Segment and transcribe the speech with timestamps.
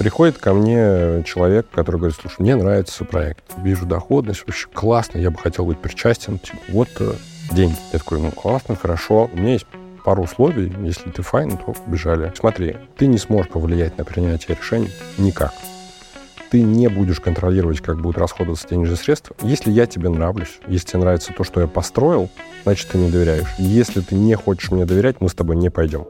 [0.00, 5.30] Приходит ко мне человек, который говорит, слушай, мне нравится проект, вижу доходность, вообще классно, я
[5.30, 7.12] бы хотел быть причастен, типа, вот э,
[7.52, 7.76] деньги.
[7.92, 9.66] Я такой, ну классно, хорошо, у меня есть
[10.02, 12.32] пару условий, если ты файн, то побежали.
[12.34, 15.52] Смотри, ты не сможешь повлиять на принятие решений никак.
[16.50, 19.36] Ты не будешь контролировать, как будут расходоваться денежные средства.
[19.42, 22.30] Если я тебе нравлюсь, если тебе нравится то, что я построил,
[22.62, 23.48] значит, ты не доверяешь.
[23.58, 26.06] Если ты не хочешь мне доверять, мы с тобой не пойдем.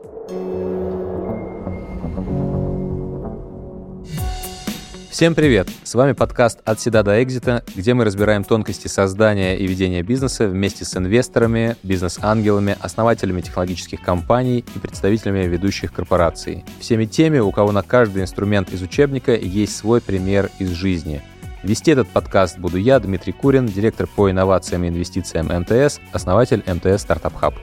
[5.21, 5.68] Всем привет!
[5.85, 10.49] С вами подкаст «От седа до экзита», где мы разбираем тонкости создания и ведения бизнеса
[10.49, 16.64] вместе с инвесторами, бизнес-ангелами, основателями технологических компаний и представителями ведущих корпораций.
[16.80, 21.21] Всеми теми, у кого на каждый инструмент из учебника есть свой пример из жизни.
[21.63, 27.02] Вести этот подкаст буду я, Дмитрий Курин, директор по инновациям и инвестициям МТС, основатель МТС
[27.02, 27.57] Стартап Хаб.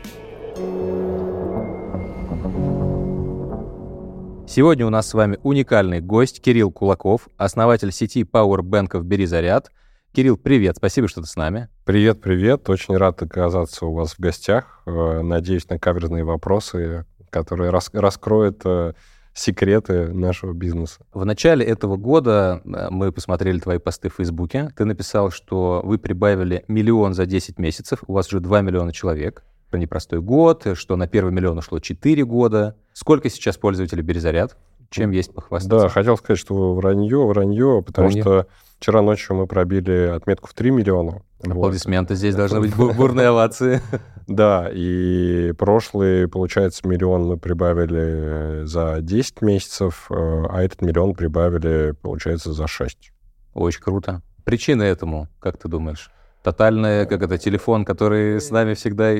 [4.49, 9.71] Сегодня у нас с вами уникальный гость Кирилл Кулаков, основатель сети Powerbankов «Бери заряд».
[10.13, 11.67] Кирилл, привет, спасибо, что ты с нами.
[11.83, 14.81] Привет, привет, очень рад оказаться у вас в гостях.
[14.85, 18.93] Э, надеюсь на каверзные вопросы, которые рас раскроют э,
[19.33, 21.01] секреты нашего бизнеса.
[21.13, 24.69] В начале этого года э, мы посмотрели твои посты в Фейсбуке.
[24.77, 29.43] Ты написал, что вы прибавили миллион за 10 месяцев, у вас уже 2 миллиона человек
[29.75, 32.77] непростой год, что на первый миллион ушло 4 года.
[32.93, 34.55] Сколько сейчас пользователей Березаряд?
[34.89, 35.87] Чем есть похвастаться?
[35.87, 38.21] Да, хотел сказать, что вранье, вранье, потому вранье.
[38.21, 38.47] что
[38.79, 41.21] вчера ночью мы пробили отметку в 3 миллиона.
[41.45, 42.19] Аплодисменты вот.
[42.19, 43.81] здесь должны быть бурные овации.
[44.27, 51.93] Да, и прошлый, получается, миллион мы прибавили за 10 месяцев, э, а этот миллион прибавили,
[52.01, 53.11] получается, за 6.
[53.53, 54.21] Очень круто.
[54.43, 56.09] Причина этому, как ты думаешь?
[56.47, 59.13] Тотальное, как это, телефон, который с нами всегда...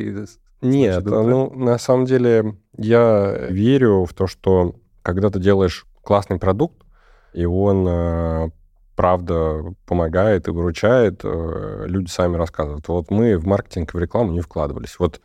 [0.62, 6.86] Нет, ну, на самом деле, я верю в то, что когда ты делаешь классный продукт,
[7.34, 8.50] и он э,
[8.96, 12.88] правда помогает и выручает, э, люди сами рассказывают.
[12.88, 14.98] Вот мы в маркетинг и в рекламу не вкладывались.
[14.98, 15.20] Вот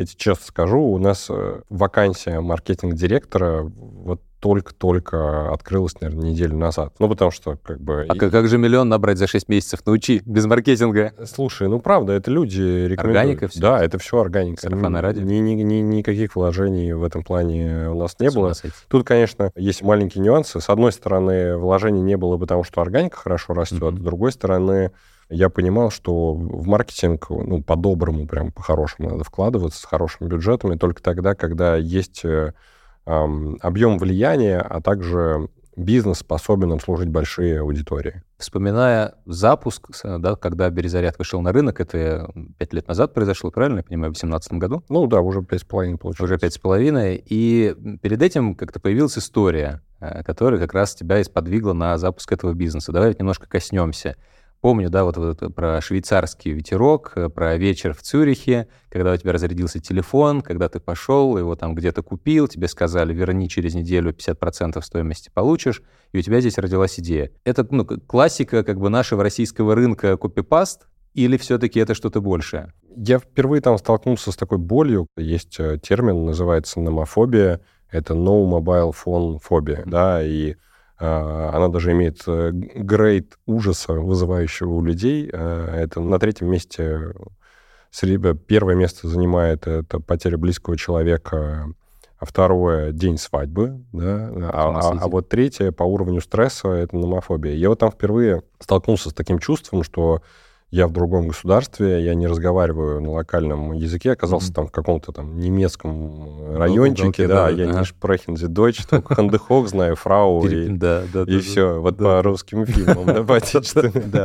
[0.00, 6.94] я тебе честно скажу, у нас э, вакансия маркетинг-директора вот только-только открылась, наверное, неделю назад.
[6.98, 8.06] Ну, потому что, как бы...
[8.08, 9.80] А как, как же миллион набрать за 6 месяцев?
[9.84, 11.12] Научи, без маркетинга.
[11.26, 13.16] Слушай, ну, правда, это люди рекомендуют.
[13.16, 13.60] Органика все?
[13.60, 14.62] Да, это все органика.
[14.62, 15.20] Сарафанное радио?
[15.20, 18.54] Ни, ни, ни, никаких вложений в этом плане у нас не было.
[18.88, 20.62] Тут, конечно, есть маленькие нюансы.
[20.62, 23.82] С одной стороны, вложений не было, потому что органика хорошо растет.
[23.82, 23.98] Mm-hmm.
[23.98, 24.92] С другой стороны,
[25.30, 31.02] я понимал, что в маркетинг, ну, по-доброму, прям по-хорошему надо вкладываться, с хорошими бюджетами, только
[31.02, 32.52] тогда, когда есть э,
[33.04, 38.22] объем влияния, а также бизнес способен обслужить большие аудитории.
[38.38, 43.84] Вспоминая запуск, да, когда Березаряд вышел на рынок, это пять лет назад произошло, правильно я
[43.84, 44.84] понимаю, в 2018 году?
[44.88, 46.30] Ну да, уже пять с половиной получилось.
[46.30, 47.22] Уже пять с половиной.
[47.24, 52.32] И перед этим как-то появилась история, э, которая как раз тебя и сподвигла на запуск
[52.32, 52.92] этого бизнеса.
[52.92, 54.16] Давай немножко коснемся.
[54.60, 59.32] Помню, да, вот, вот про швейцарский ветерок, э, про вечер в Цюрихе, когда у тебя
[59.32, 64.82] разрядился телефон, когда ты пошел, его там где-то купил, тебе сказали, верни через неделю 50%
[64.82, 65.82] стоимости получишь,
[66.12, 67.30] и у тебя здесь родилась идея.
[67.44, 72.72] Это ну, классика как бы нашего российского рынка копипаст, или все-таки это что-то большее?
[72.96, 75.08] Я впервые там столкнулся с такой болью.
[75.16, 77.60] Есть э, термин, называется номофобия.
[77.90, 79.90] Это no mobile phone phobia, mm-hmm.
[79.90, 80.54] да, и
[81.00, 85.30] она даже имеет э, грейд ужаса, вызывающего у людей.
[85.32, 87.14] А, это на третьем месте
[88.46, 91.72] первое место занимает это потеря близкого человека,
[92.18, 97.54] а второе— день свадьбы, да, а, а, а вот третье по уровню стресса— это номофобия.
[97.54, 100.22] Я вот там впервые столкнулся с таким чувством, что
[100.70, 104.54] я в другом государстве, я не разговариваю на локальном языке, оказался mm-hmm.
[104.54, 109.68] там в каком-то там немецком райончике, ну, да, да, я не шпрехензе дойч, только хандехок
[109.68, 113.22] знаю, фрау, и, да, да, и все, вот по русским фильмам, да,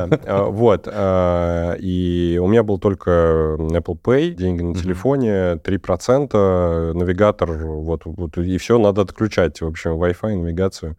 [0.07, 6.93] да, а, вот, а, и у меня был только Apple Pay, деньги на телефоне, 3%,
[6.93, 10.95] навигатор, вот, вот, и все, надо отключать, в общем, Wi-Fi, навигацию.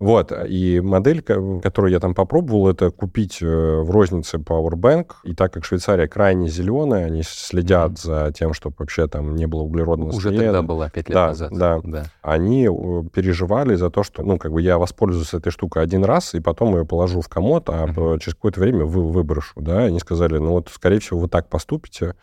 [0.00, 5.52] Вот, и модель, которую я там попробовал, это купить э, в рознице Powerbank, и так
[5.52, 10.30] как Швейцария крайне зеленая, они следят за тем, чтобы вообще там не было углеродного Уже
[10.30, 10.44] следа.
[10.44, 11.52] тогда было, пять лет да, назад.
[11.52, 12.04] Да, да.
[12.22, 16.32] Они э, переживали за то, что, ну, как бы я воспользуюсь этой штукой один раз,
[16.32, 18.20] и потом ее положу в комод, а mm-hmm.
[18.20, 22.14] через какое-то время вы, выброшу, да, они сказали, ну, вот, скорее всего, вы так поступите,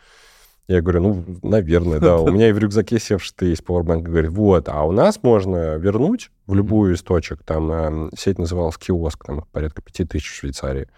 [0.68, 2.18] я говорю, ну, наверное, да.
[2.18, 4.02] У меня и в рюкзаке севший есть Powerbank.
[4.02, 7.42] Говорит, вот, а у нас можно вернуть в любую из точек.
[7.42, 10.88] Там э, сеть называлась киоск, там порядка пяти тысяч в Швейцарии.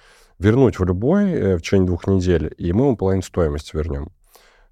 [0.40, 4.10] Вернуть в любой э, в течение двух недель, и мы ему половину стоимости вернем.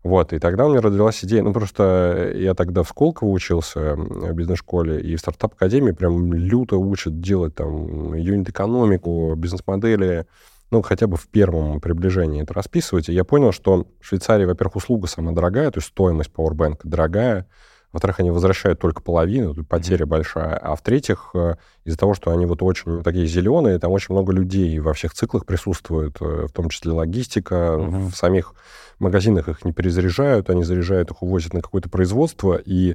[0.02, 4.32] Вот, и тогда у меня родилась идея, ну, просто я тогда в Сколково учился в
[4.32, 10.26] бизнес-школе, и в стартап-академии прям люто учат делать там юнит-экономику, бизнес-модели,
[10.70, 13.08] ну, хотя бы в первом приближении это расписывать.
[13.08, 17.46] И я понял, что в Швейцарии, во-первых, услуга самая дорогая, то есть стоимость Powerbank дорогая,
[17.92, 20.08] во-вторых, они возвращают только половину, тут потеря mm-hmm.
[20.08, 20.56] большая.
[20.58, 21.54] А в-третьих, э,
[21.84, 25.46] из-за того, что они вот очень такие зеленые, там очень много людей во всех циклах
[25.46, 28.10] присутствуют, э, в том числе логистика, mm-hmm.
[28.10, 28.52] в самих
[28.98, 32.94] магазинах их не перезаряжают, они заряжают их, увозят на какое-то производство, и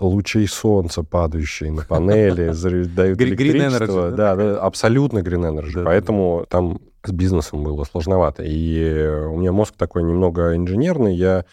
[0.00, 2.52] лучей солнца, падающие на панели,
[2.94, 4.12] дают электричество.
[4.12, 4.32] Да,
[4.62, 5.84] абсолютно green energy.
[5.84, 8.42] Поэтому там с бизнесом было сложновато.
[8.44, 11.44] И у меня мозг такой немного инженерный, я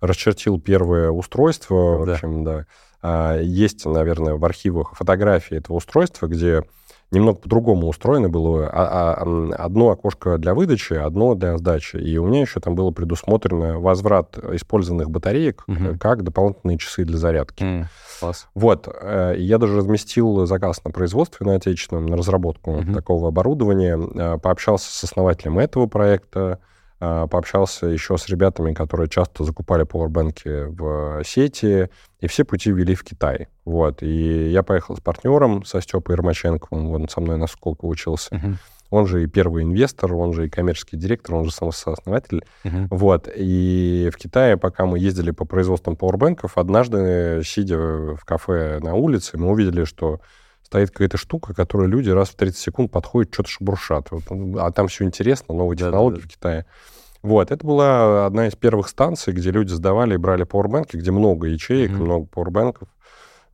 [0.00, 2.66] расчертил первое устройство, в общем, да.
[3.00, 6.62] А, есть, наверное, в архивах фотографии этого устройства, где
[7.10, 8.68] немного по-другому устроено было.
[8.68, 11.96] А, а, одно окошко для выдачи, одно для сдачи.
[11.96, 15.98] И у меня еще там было предусмотрено возврат использованных батареек угу.
[15.98, 17.62] как дополнительные часы для зарядки.
[17.62, 17.84] Mm,
[18.18, 18.48] класс.
[18.54, 18.88] Вот.
[18.88, 22.92] Э, я даже разместил заказ на производстве на отечественном, на разработку угу.
[22.92, 23.98] такого оборудования.
[23.98, 26.58] Э, пообщался с основателем этого проекта,
[27.00, 33.04] пообщался еще с ребятами, которые часто закупали пауэрбэнки в сети, и все пути вели в
[33.04, 33.46] Китай.
[33.64, 34.02] Вот.
[34.02, 38.34] И я поехал с партнером, со Степой Ермаченковым, он со мной на Сколково учился.
[38.34, 38.54] Uh-huh.
[38.90, 42.42] Он же и первый инвестор, он же и коммерческий директор, он же сам сооснователь.
[42.64, 42.86] Uh-huh.
[42.90, 43.28] Вот.
[43.34, 49.36] И в Китае, пока мы ездили по производствам пауэрбэнков, однажды, сидя в кафе на улице,
[49.36, 50.20] мы увидели, что
[50.62, 54.08] стоит какая-то штука, которую люди раз в 30 секунд подходят, что-то шебуршат.
[54.58, 56.28] А там все интересно, новые технологии да, да, да.
[56.28, 56.66] в Китае.
[57.22, 61.48] Вот, это была одна из первых станций, где люди сдавали и брали пауэрбэнки, где много
[61.48, 62.02] ячеек, mm-hmm.
[62.02, 62.88] много пауэрбэнков.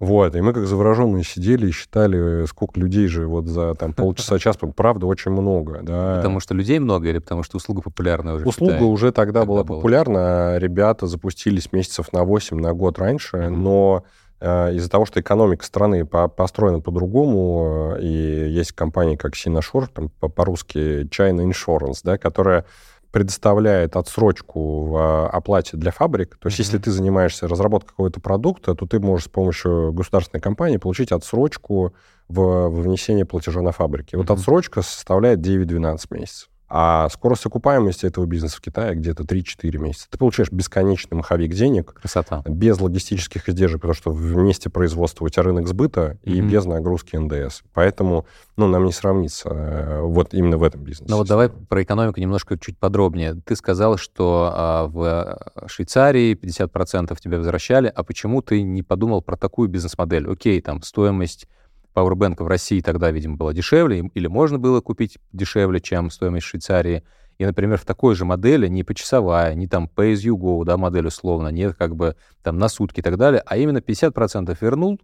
[0.04, 4.38] Вот, и мы как завороженные сидели и считали, сколько людей же вот за там полчаса,
[4.40, 6.16] час, правда, очень много, да.
[6.16, 9.64] Потому что людей много или потому что услуга популярная уже Услуга уже тогда, тогда была
[9.64, 13.48] популярна, ребята запустились месяцев на 8, на год раньше, mm-hmm.
[13.48, 14.04] но
[14.40, 20.10] э, из-за того, что экономика страны по построена по-другому, и есть компании, как Синашор, там
[20.10, 22.66] по-русски China Insurance, да, которая
[23.14, 26.36] предоставляет отсрочку в а, оплате для фабрик.
[26.36, 26.62] То есть, mm-hmm.
[26.62, 31.94] если ты занимаешься разработкой какого-то продукта, то ты можешь с помощью государственной компании получить отсрочку
[32.28, 34.16] в, в внесение платежа на фабрике.
[34.16, 34.18] Mm-hmm.
[34.18, 36.48] Вот отсрочка составляет 9-12 месяцев.
[36.76, 40.08] А скорость окупаемости этого бизнеса в Китае где-то 3-4 месяца.
[40.10, 41.94] Ты получаешь бесконечный маховик денег.
[41.94, 42.42] Красота.
[42.48, 46.32] Без логистических издержек, потому что в месте производства у тебя рынок сбыта mm-hmm.
[46.32, 47.62] и без нагрузки НДС.
[47.74, 48.26] Поэтому,
[48.56, 51.12] ну, нам не сравнится э, вот именно в этом бизнесе.
[51.12, 53.40] Ну вот давай про экономику немножко чуть подробнее.
[53.44, 55.38] Ты сказал, что а, в
[55.68, 60.28] Швейцарии 50% тебе возвращали, а почему ты не подумал про такую бизнес-модель?
[60.28, 61.46] Окей, там стоимость
[61.94, 67.04] Powerbank в России тогда, видимо, была дешевле, или можно было купить дешевле, чем стоимость Швейцарии.
[67.38, 70.76] И, например, в такой же модели не почасовая, не там pay as you go, да,
[70.76, 75.00] модель условно, нет как бы там на сутки и так далее, а именно 50% вернул,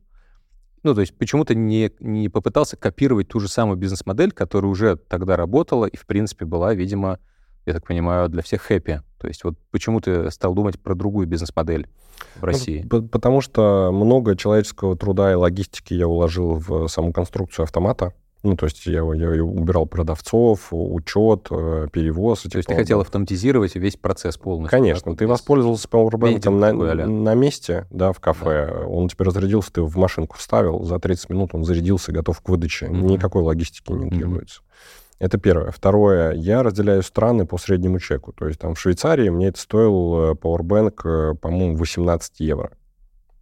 [0.83, 4.97] ну, то есть почему то не, не попытался копировать ту же самую бизнес-модель, которая уже
[4.97, 7.19] тогда работала и, в принципе, была, видимо,
[7.67, 9.03] я так понимаю, для всех хэппи.
[9.19, 11.89] То есть вот почему ты стал думать про другую бизнес-модель
[12.37, 12.87] в ну, России?
[12.91, 18.15] Ну, потому что много человеческого труда и логистики я уложил в саму конструкцию автомата.
[18.43, 22.43] Ну, то есть я, я убирал продавцов, учет, э, перевоз.
[22.43, 24.79] То есть ты хотел автоматизировать весь процесс полностью?
[24.79, 25.15] Конечно.
[25.15, 26.73] Ты воспользовался Powerbank на,
[27.07, 28.69] на месте, да, в кафе.
[28.73, 28.87] Да.
[28.87, 32.87] Он теперь разрядился, ты в машинку вставил, за 30 минут он зарядился, готов к выдаче.
[32.87, 33.03] Mm-hmm.
[33.03, 34.63] Никакой логистики не требуется.
[34.63, 35.00] Mm-hmm.
[35.21, 35.71] Это первое.
[35.71, 36.33] Второе.
[36.33, 38.33] Я разделяю страны по среднему чеку.
[38.33, 42.73] То есть там в Швейцарии мне это стоил Powerbank, э, по-моему, 18 евро.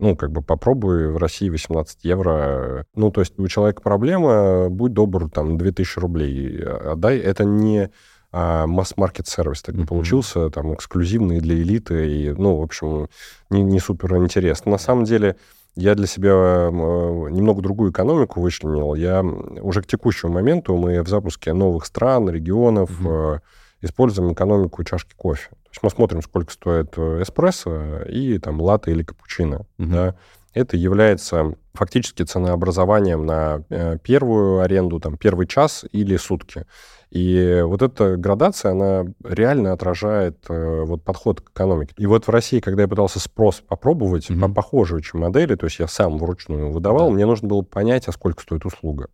[0.01, 2.85] Ну, как бы попробуй в России 18 евро.
[2.95, 7.19] Ну, то есть у человека проблема, будь добр, там, 2000 рублей отдай.
[7.19, 7.91] Это не
[8.31, 9.87] а, масс-маркет сервис так mm-hmm.
[9.87, 13.09] получился, там, эксклюзивный для элиты, и, ну, в общем,
[13.51, 14.73] не, не супер интересно.
[14.73, 15.37] На самом деле,
[15.79, 18.95] я для себя э, немного другую экономику вычленил.
[18.95, 23.41] Я уже к текущему моменту мы в запуске новых стран, регионов mm-hmm.
[23.83, 25.49] используем экономику чашки кофе.
[25.51, 29.67] То есть мы смотрим, сколько стоит э, эспрессо и там латте или капучино.
[29.79, 29.93] Mm-hmm.
[29.93, 30.15] Да?
[30.55, 36.64] Это является фактически ценообразованием на первую аренду, там, первый час или сутки.
[37.11, 41.95] И вот эта градация, она реально отражает э, вот подход к экономике.
[41.97, 44.40] И вот в России, когда я пытался спрос попробовать mm-hmm.
[44.40, 47.14] по похожей очень модели, то есть я сам вручную выдавал, да.
[47.14, 49.09] мне нужно было понять, а сколько стоит услуга.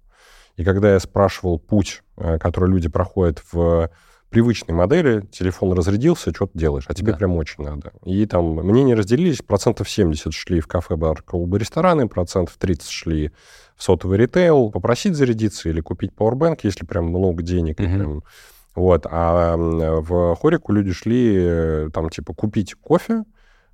[0.56, 3.90] И когда я спрашивал путь, э, который люди проходят в
[4.34, 7.18] привычной модели, телефон разрядился, что ты делаешь, а тебе да.
[7.18, 7.92] прям очень надо.
[8.04, 13.30] И там мнения разделились, процентов 70 шли в кафе, бар, клубы, рестораны, процентов 30 шли
[13.76, 18.24] в сотовый ритейл, попросить зарядиться или купить Powerbank, если прям много денег, и прям
[18.74, 23.22] Вот, а в Хорику люди шли э, там типа купить кофе,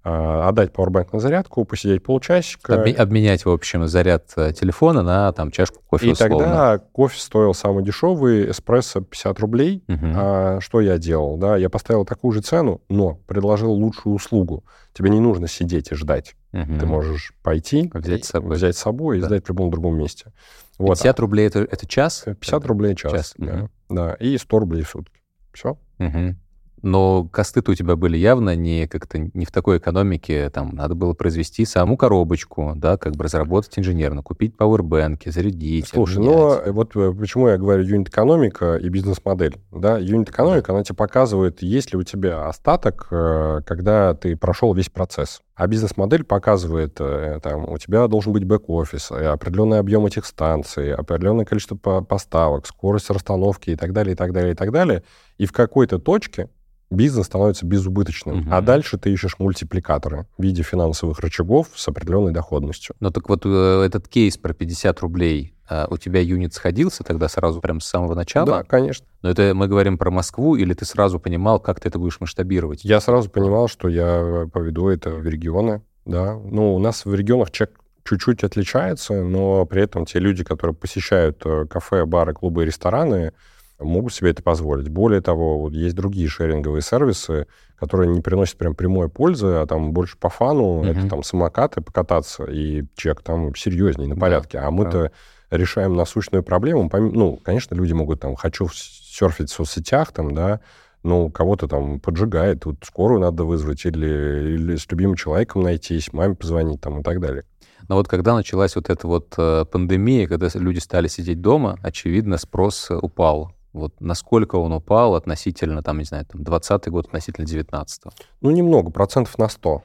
[0.03, 2.75] отдать Powerbank на зарядку, посидеть полчасика.
[2.75, 6.39] Обме- обменять, в общем, заряд э, телефона на там чашку кофе И условно.
[6.39, 9.85] тогда кофе стоил самый дешевый, эспрессо 50 рублей.
[9.89, 10.13] Мгм.
[10.17, 11.37] А что я делал?
[11.37, 14.65] Да, я поставил такую же цену, но предложил лучшую услугу.
[14.95, 16.35] Тебе не нужно сидеть и ждать.
[16.53, 16.79] Мгм.
[16.79, 18.57] Ты можешь пойти, Взять и- с собой.
[18.57, 19.27] взять с собой и Да.
[19.27, 20.33] сдать в любом другом месте.
[20.79, 20.95] Вот.
[20.99, 22.25] 50 рублей это, это час?
[22.25, 23.13] 50 рублей час.
[23.13, 23.53] Час, да.
[23.53, 23.71] мгм.
[23.91, 24.15] да.
[24.15, 25.21] И 100 рублей в сутки.
[25.53, 25.77] Все.
[25.99, 26.39] Мгм.
[26.83, 30.51] Но косты-то у тебя были явно не как-то не в такой экономике.
[30.51, 36.19] Там надо было произвести саму коробочку, да, как бы разработать инженерно, купить пауэрбэнки, зарядить, Слушай,
[36.19, 36.67] обменять.
[36.67, 39.59] но вот э, почему я говорю юнит-экономика и бизнес-модель.
[39.71, 44.89] Да, юнит-экономика, она тебе показывает, есть ли у тебя остаток, э, когда ты прошел весь
[44.89, 45.43] процесс.
[45.55, 46.95] А бизнес-модель показывает,
[47.43, 53.11] там, у тебя должен быть бэк-офис, определенный объем этих станций, определенное количество по- поставок, скорость
[53.11, 55.03] расстановки и так далее, и так далее, и так далее.
[55.37, 56.49] И в какой-то точке
[56.91, 58.39] бизнес становится безубыточным.
[58.39, 58.55] Мгм.
[58.55, 62.95] А дальше ты ищешь мультипликаторы в виде финансовых рычагов с определенной доходностью.
[63.01, 67.29] Ну так вот э, этот кейс про 50 рублей, а, у тебя юнит сходился тогда
[67.29, 68.47] сразу прям с самого начала?
[68.47, 69.07] Да, конечно.
[69.23, 72.85] Но это мы говорим про Москву, или ты сразу понимал, как ты это будешь масштабировать?
[72.85, 76.35] Я сразу понимал, что я поведу это в регионы, да.
[76.35, 77.71] Ну, у нас в регионах чек
[78.03, 83.33] чуть-чуть отличается, но при этом те люди, которые посещают э, кафе, бары, клубы и рестораны,
[83.81, 84.89] могут себе это позволить.
[84.89, 87.47] Более того, вот есть другие шеринговые сервисы,
[87.77, 90.87] которые не приносят прям прямой пользы, а там больше по фану, Мгм.
[90.91, 94.59] это там самокаты покататься, и чек там серьезнее, на Да, порядке.
[94.59, 95.13] а мы-то
[95.51, 96.89] решаем насущную проблему.
[96.93, 100.61] Ну, конечно, люди могут там, хочу серфить в соцсетях, там, да,
[101.03, 106.35] ну, кого-то там поджигает, тут скорую надо вызвать или, или с любимым человеком найтись, маме
[106.35, 107.45] позвонить там и так далее.
[107.89, 112.37] Но вот когда началась вот эта вот э, пандемия, когда люди стали сидеть дома, очевидно,
[112.37, 113.53] спрос э, упал.
[113.73, 118.03] Вот насколько он упал относительно, там, не знаю, там, 20 год относительно 19
[118.41, 119.83] Ну, немного, процентов на 100.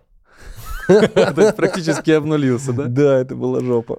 [0.88, 2.86] То есть практически обнулился, да?
[2.86, 3.98] Да, это была жопа.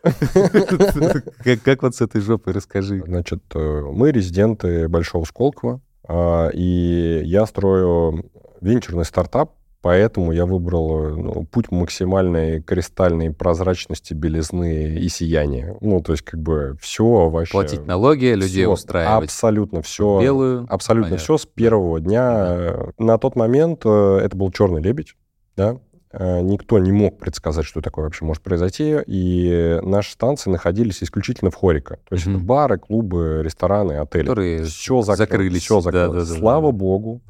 [1.42, 3.02] Как как вот с этой жопой, расскажи.
[3.04, 8.24] Значит, э, мы резиденты Большого Сколково, а, и я строю
[8.60, 9.52] венчурный стартап,
[9.82, 15.76] поэтому я выбрал э, ну, путь максимальной кристальной прозрачности, белизны и сияния.
[15.80, 17.52] Ну, то есть, как бы все вообще...
[17.52, 19.24] Платить налоги, людей всё, устраивать.
[19.24, 20.20] Абсолютно все.
[20.20, 20.66] Белую.
[20.68, 21.24] Абсолютно Понятно.
[21.24, 22.46] все с первого дня.
[22.48, 25.14] Э, На тот момент э, это был черный лебедь,
[25.56, 25.78] да.
[26.12, 28.96] Э, Никто не мог предсказать, что такое вообще может произойти.
[29.06, 31.96] И наши станции находились исключительно в Хорико.
[32.08, 32.36] То есть Мгм.
[32.36, 34.22] это бары, клубы, рестораны, отели.
[34.26, 35.62] Которые Все закрылись.
[35.62, 36.28] Все Да, закрылось.
[36.28, 36.78] да, да, Слава да.
[36.78, 37.20] богу.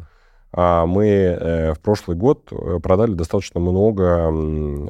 [0.53, 4.33] А, Мы э, в прошлый год э, продали достаточно много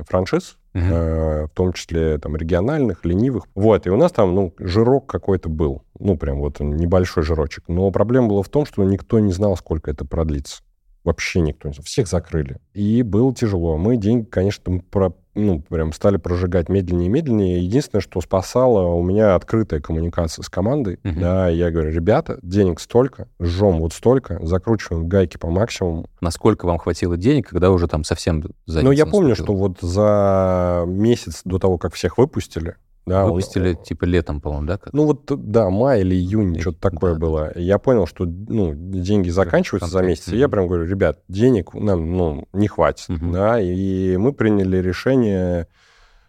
[0.08, 3.44] франшиз, э, в том числе там региональных, ленивых.
[3.54, 7.64] Вот, и у нас там, ну, жирок какой-то был, ну, прям вот небольшой жирочек.
[7.68, 10.62] Но проблема была в том, что никто не знал, сколько это продлится.
[11.04, 11.84] Вообще никто не знал.
[11.84, 12.58] Всех закрыли.
[12.74, 13.76] И было тяжело.
[13.76, 17.62] Мы деньги, конечно, про, ну, прям стали прожигать медленнее и медленнее.
[17.62, 20.98] Единственное, что спасало, у меня открытая коммуникация с командой.
[21.04, 21.20] Мгм.
[21.20, 26.06] Да, я говорю, ребята, денег столько, жжем вот столько, закручиваем гайки по максимуму.
[26.20, 30.84] Насколько вам хватило денег, когда уже там совсем задница Но я помню, что вот за
[30.86, 34.78] месяц до того, как всех выпустили, да, он- Выпустили типа летом, по-моему, да?
[34.78, 34.92] как?
[34.92, 37.50] Ну вот, да, май или июнь, И- что-то такое да, было.
[37.52, 40.28] И Я понял, что ну, деньги заканчиваются за месяц.
[40.28, 43.08] И я прям говорю, ребят, денег нам ну, не хватит.
[43.08, 43.32] Мгм.
[43.32, 45.68] Да, и мы приняли решение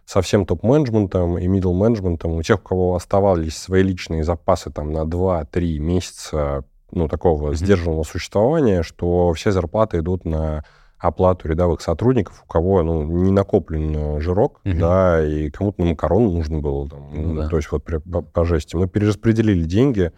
[0.06, 5.04] со всем топ-менеджментом и middle-менеджментом, у тех, у кого оставались свои личные запасы там на
[5.06, 7.56] 2-3 месяца ну, такого Мгм.
[7.56, 10.64] сдержанного существования, что все зарплаты идут на
[11.00, 14.80] оплату рядовых сотрудников, у кого ну, не накоплен э, жирок, Мгм.
[14.80, 17.48] да, и кому-то на макароны нужно было, там, Ну да.
[17.50, 18.76] то есть вот по, по жести.
[18.76, 20.12] Мы перераспределили деньги,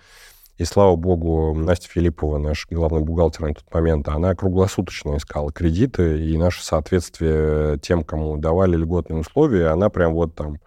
[0.57, 6.21] и слава богу, Настя Филиппова, наш главный бухгалтер на тот момент, она круглосуточно искала кредиты,
[6.25, 10.57] и наше соответствие тем, кому давали льготные условия, она прям вот там,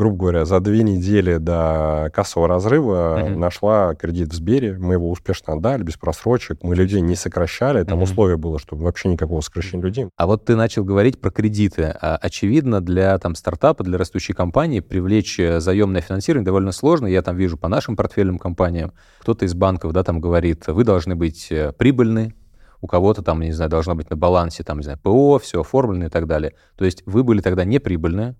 [0.00, 3.38] грубо говоря, за две недели до кассового разрыва Мгм.
[3.38, 7.96] нашла кредит в Сбере, мы его успешно отдали, без просрочек, мы людей не сокращали, там
[7.98, 8.04] Мгм.
[8.04, 10.08] условие было, чтобы вообще никакого сокращения людей.
[10.16, 11.94] А вот ты начал говорить про кредиты.
[12.00, 17.06] А, Очевидно, для там, стартапа, для растущей компании привлечь э, заемное финансирование довольно сложно.
[17.06, 21.14] Я там вижу по нашим портфельным компаниям, кто-то из банков да, там говорит, вы должны
[21.14, 22.34] быть э, прибыльны,
[22.80, 26.06] у кого-то там, не знаю, должно быть на балансе, там, не знаю, ПО, все оформлено
[26.06, 26.54] и так далее.
[26.78, 28.34] То есть вы были тогда неприбыльны.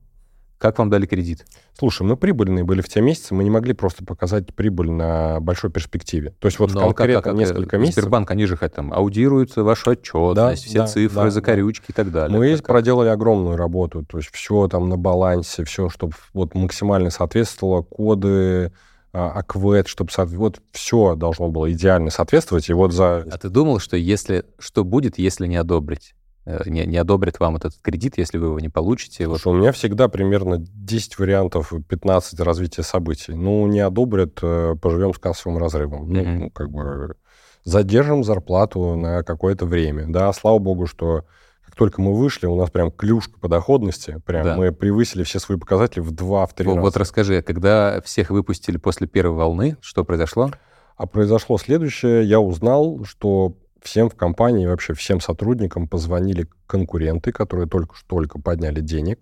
[0.60, 1.46] Как вам дали кредит?
[1.72, 5.70] Слушай, мы прибыльные были в те месяцы, мы не могли просто показать прибыль на большой
[5.70, 6.34] перспективе.
[6.38, 8.74] То есть вот Но в конкретно как- как, э, несколько месяцев Сбербанк, они же хоть
[8.74, 12.38] там аудируют вашу отчетность, все да, цифры, да, закорючки и так далее.
[12.38, 14.04] мы Как- как- проделали огромную работу.
[14.04, 18.70] То есть все там на балансе, все, чтобы вот максимально соответствовало, коды,
[19.14, 22.68] а, аквет, чтобы вот все должно было идеально соответствовать.
[22.68, 23.26] И вот за...
[23.30, 26.14] А ты думал, что если что будет, если не одобрить?
[26.46, 29.24] Э, не, не одобрят вам этот кредит, если вы его не получите.
[29.24, 29.52] Слушай, вот.
[29.52, 33.32] у меня всегда примерно 10 вариантов, 15 развития событий.
[33.32, 36.10] Ну, не одобрят, э, поживем с кассовым разрывом.
[36.10, 36.38] Mm-hmm.
[36.38, 37.16] Ну, как бы
[37.64, 40.06] задержим зарплату на какое-то время.
[40.08, 41.24] Да, слава богу, что
[41.64, 44.56] как только мы вышли, у нас прям клюшка по доходности, прям да.
[44.56, 46.80] мы превысили все свои показатели в 2-3 раза.
[46.80, 50.50] Вот расскажи, когда всех выпустили после первой волны, что произошло?
[50.96, 52.24] А произошло следующее.
[52.24, 58.40] Я узнал, что всем в компании, вообще всем сотрудникам позвонили конкуренты, которые только что только
[58.40, 59.20] подняли денег.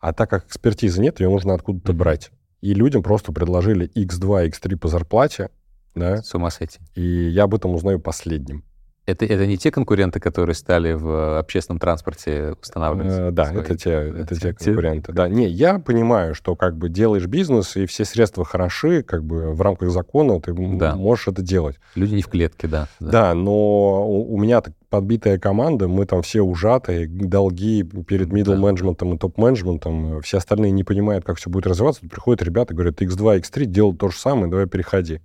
[0.00, 2.30] А так как экспертизы нет, ее нужно откуда-то брать.
[2.60, 5.50] И людям просто предложили X2, X3 по зарплате.
[5.94, 6.22] Да?
[6.22, 6.78] С ума сойти.
[6.94, 8.64] И я об этом узнаю последним.
[9.06, 13.12] Это, это не те конкуренты, которые стали в общественном транспорте устанавливать?
[13.12, 15.12] Э, да, это те, это те конкуренты.
[15.12, 19.52] Да, не, я понимаю, что как бы делаешь бизнес, и все средства хороши, как бы
[19.52, 20.96] в рамках закона ты да.
[20.96, 21.76] можешь это делать.
[21.94, 22.88] Люди не в клетке, да.
[22.98, 24.60] Да, да но у, у меня
[24.90, 30.82] подбитая команда, мы там все ужатые, долги перед middle менеджментом и топ-менеджментом, все остальные не
[30.82, 32.00] понимают, как все будет развиваться.
[32.00, 35.20] Тут приходят ребята, говорят, X2, X3 делают то же самое, давай переходи.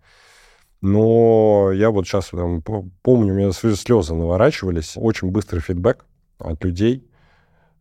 [0.81, 4.93] Но я вот сейчас там, помню, у меня слезы наворачивались.
[4.95, 6.05] Очень быстрый фидбэк
[6.39, 7.07] от людей.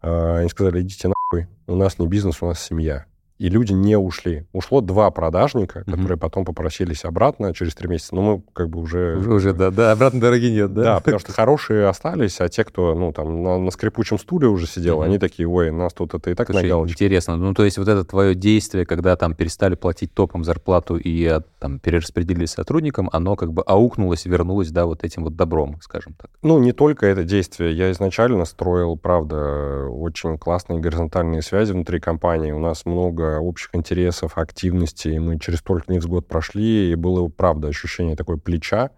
[0.02, 3.06] А, они сказали, идите нахуй, у нас не бизнес, у нас семья
[3.40, 4.44] и люди не ушли.
[4.52, 5.90] Ушло два продажника, mm-hmm.
[5.90, 9.16] которые потом попросились обратно через три месяца, но мы как бы уже...
[9.16, 10.82] Уже, уже да, да, обратно дороги нет, да?
[10.82, 14.66] Да, потому что хорошие остались, а те, кто, ну, там, на, на скрипучем стуле уже
[14.66, 15.06] сидел, mm-hmm.
[15.06, 17.88] они такие, ой, нас тут это и так Слушай, на интересно, ну, то есть вот
[17.88, 23.36] это твое действие, когда там перестали платить топом зарплату и а, там перераспределили сотрудникам, оно
[23.36, 26.30] как бы аукнулось, вернулось, да, вот этим вот добром, скажем так.
[26.42, 27.72] Ну, не только это действие.
[27.74, 32.52] Я изначально строил, правда, очень классные горизонтальные связи внутри компании.
[32.52, 35.18] У нас много общих интересов, активностей.
[35.18, 38.90] Мы через столько невзгод прошли, и было, правда, ощущение такой плеча,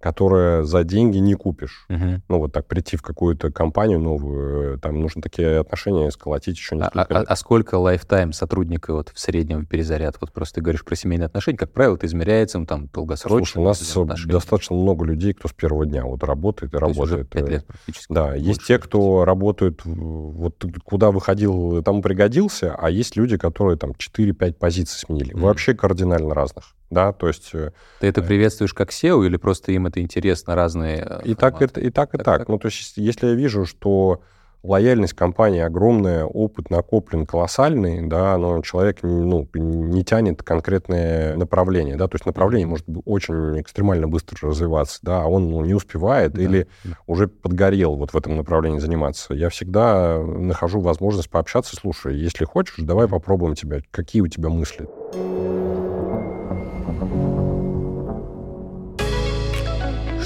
[0.00, 1.84] которое за деньги не купишь.
[1.90, 2.22] Угу.
[2.28, 6.78] Ну, вот так прийти в какую-то компанию новую, там нужно такие отношения сколотить еще а,
[6.78, 7.28] несколько а, лет.
[7.28, 10.16] А, а сколько лайфтайм сотрудника вот в среднем перезаряд?
[10.20, 13.38] Вот просто ты говоришь про семейные отношения, как правило, это измеряется ну, там долгосрочно.
[13.38, 14.32] Слушай, у нас отношения.
[14.32, 17.12] достаточно много людей, кто с первого дня вот работает и То работает.
[17.12, 18.12] Уже 5 лет практически.
[18.12, 23.90] Да, есть те, кто работают, вот куда выходил, там пригодился, а есть люди, которые там
[23.90, 25.34] 4-5 позиций сменили.
[25.34, 25.40] Mm.
[25.40, 27.50] Вообще кардинально разных да, то есть...
[27.54, 31.62] Э, Ты это приветствуешь как SEO или просто им это интересно, разные э, И так,
[31.62, 32.48] и, и так, и так, так.
[32.48, 34.20] Ну, то есть если я вижу, что
[34.62, 42.08] лояльность компании огромная, опыт накоплен колоссальный, да, но человек ну, не тянет конкретное направление, да,
[42.08, 46.42] то есть направление может очень экстремально быстро развиваться, да, а он ну, не успевает да.
[46.42, 46.68] или
[47.06, 49.34] уже подгорел вот в этом направлении заниматься.
[49.34, 54.88] Я всегда нахожу возможность пообщаться, слушай, если хочешь, давай попробуем тебя, какие у тебя мысли.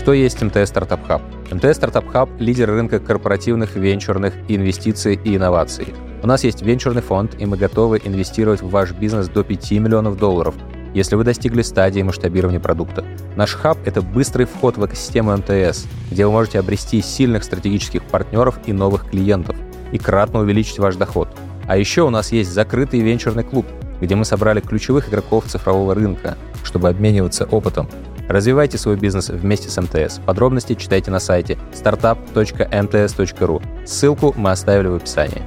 [0.05, 1.23] Что есть МТС Стартап Хаб?
[1.51, 5.95] МТС Стартап Хаб– лидер рынка корпоративных венчурных инвестиций и инноваций.
[6.23, 10.19] У нас есть венчурный фонд, и мы готовы инвестировать в ваш бизнес до 5 миллионов
[10.19, 10.55] долларов,
[10.93, 13.03] если вы достигли стадии масштабирования продукта.
[13.35, 18.59] Наш хаб– это быстрый вход в экосистему МТС, где вы можете обрести сильных стратегических партнеров
[18.67, 19.57] и новых клиентов,
[19.91, 21.29] и кратно увеличить ваш доход.
[21.67, 23.65] А еще у нас есть закрытый венчурный клуб,
[24.03, 27.89] где мы собрали ключевых игроков цифрового рынка, чтобы обмениваться опытом
[28.29, 30.19] Развивайте свой бизнес вместе с МТС.
[30.19, 33.87] Подробности читайте на сайте startup.mts.ru.
[33.87, 35.43] Ссылку мы оставили в описании.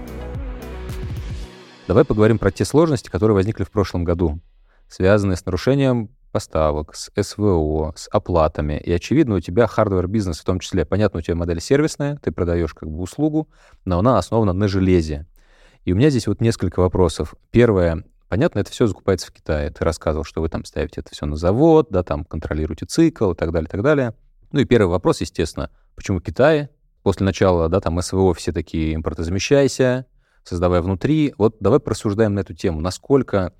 [1.87, 4.39] Давай поговорим про те сложности, которые возникли в прошлом году,
[4.87, 8.79] связанные с нарушением поставок, с СВО, с оплатами.
[8.85, 10.85] И, очевидно, у тебя hardware-бизнес в том числе.
[10.85, 13.49] Понятно, у тебя модель сервисная, ты продаешь как бы услугу,
[13.85, 15.25] но она основана на железе.
[15.83, 17.33] И у меня здесь вот несколько вопросов.
[17.49, 18.03] Первое.
[18.29, 19.69] Понятно, это все закупается в Китае.
[19.69, 23.35] Ты рассказывал, что вы там ставите это все на завод, да, там контролируете цикл и
[23.35, 24.15] так далее, и так далее.
[24.51, 26.69] Ну и первый вопрос, естественно, почему Китай?
[27.03, 30.07] После начала, да, там СВО все такие импортозамещайся,
[30.43, 31.33] создавая внутри.
[31.37, 32.81] Вот давай просуждаем на эту тему.
[32.81, 33.53] Насколько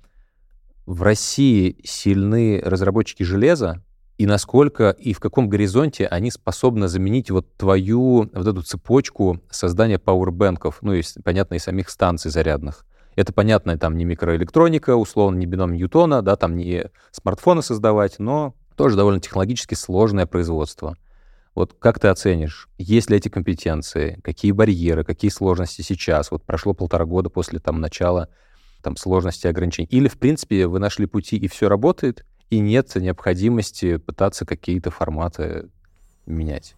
[0.84, 3.82] в России сильны разработчики железа,
[4.18, 9.98] и насколько и в каком горизонте они способны заменить вот твою вот эту цепочку создания
[9.98, 12.84] пауэрбэнков, ну, и, понятно, и самих станций зарядных.
[13.18, 18.54] Это, понятно, там не микроэлектроника, условно, не бином Ньютона, да, там не смартфоны создавать, но
[18.76, 20.96] тоже довольно технологически сложное производство.
[21.56, 26.30] Вот как ты оценишь, есть ли эти компетенции, какие барьеры, какие сложности сейчас?
[26.30, 28.28] Вот прошло полтора года после там начала
[28.84, 29.88] там сложности ограничений.
[29.90, 35.70] Или, в принципе, вы нашли пути, и все работает, и нет необходимости пытаться какие-то форматы
[36.24, 36.76] менять?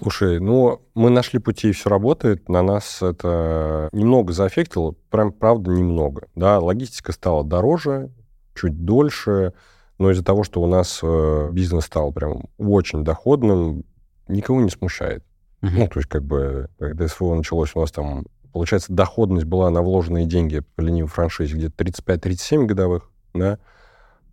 [0.00, 2.48] Слушай, ну, мы нашли пути, и все работает.
[2.48, 6.26] На нас это немного заэффектило, прям, правда, немного.
[6.34, 8.10] Да, логистика стала дороже,
[8.54, 9.52] чуть дольше,
[9.98, 13.84] но из-за того, что у нас э, бизнес стал прям очень доходным,
[14.26, 15.22] никого не смущает.
[15.60, 15.70] Uh-huh.
[15.70, 19.82] Ну, то есть, как бы, когда СВО началось, у нас там, получается, доходность была на
[19.82, 23.58] вложенные деньги по ленивой франшизе где-то 35-37 годовых, да,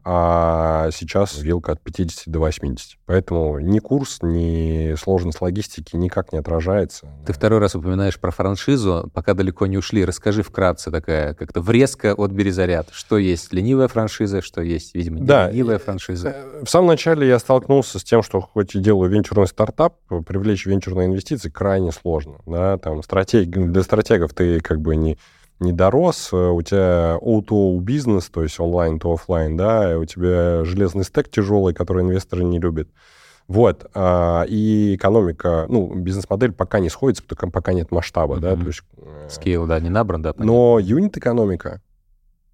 [0.09, 2.97] а сейчас вилка от 50 до 80.
[3.05, 7.07] Поэтому ни курс, ни сложность логистики никак не отражается.
[7.25, 10.05] Ты второй раз упоминаешь про франшизу, пока далеко не ушли.
[10.05, 12.87] Расскажи вкратце такая как-то врезка от Березаряд.
[12.93, 16.29] Что есть ленивая франшиза, что есть, видимо, не да, ленивая франшиза?
[16.29, 20.65] Э, в самом начале я столкнулся с тем, что хоть и делаю венчурный стартап, привлечь
[20.65, 22.35] венчурные инвестиции крайне сложно.
[22.45, 22.77] Да?
[22.77, 23.49] Там стратег...
[23.49, 25.17] Для стратегов ты как бы не
[25.59, 30.63] не дорос, э, у тебя O2O бизнес, то есть online to offline, да, у тебя
[30.63, 32.89] железный стек тяжелый, который инвесторы не любят.
[33.47, 38.41] Вот, а, и экономика, ну, бизнес-модель пока не сходится, потому пока нет масштаба, mm-hmm.
[38.41, 38.81] да, то есть...
[38.97, 40.33] Э, scale, да, не набран, да.
[40.33, 40.45] Понятно.
[40.45, 41.81] Но юнит-экономика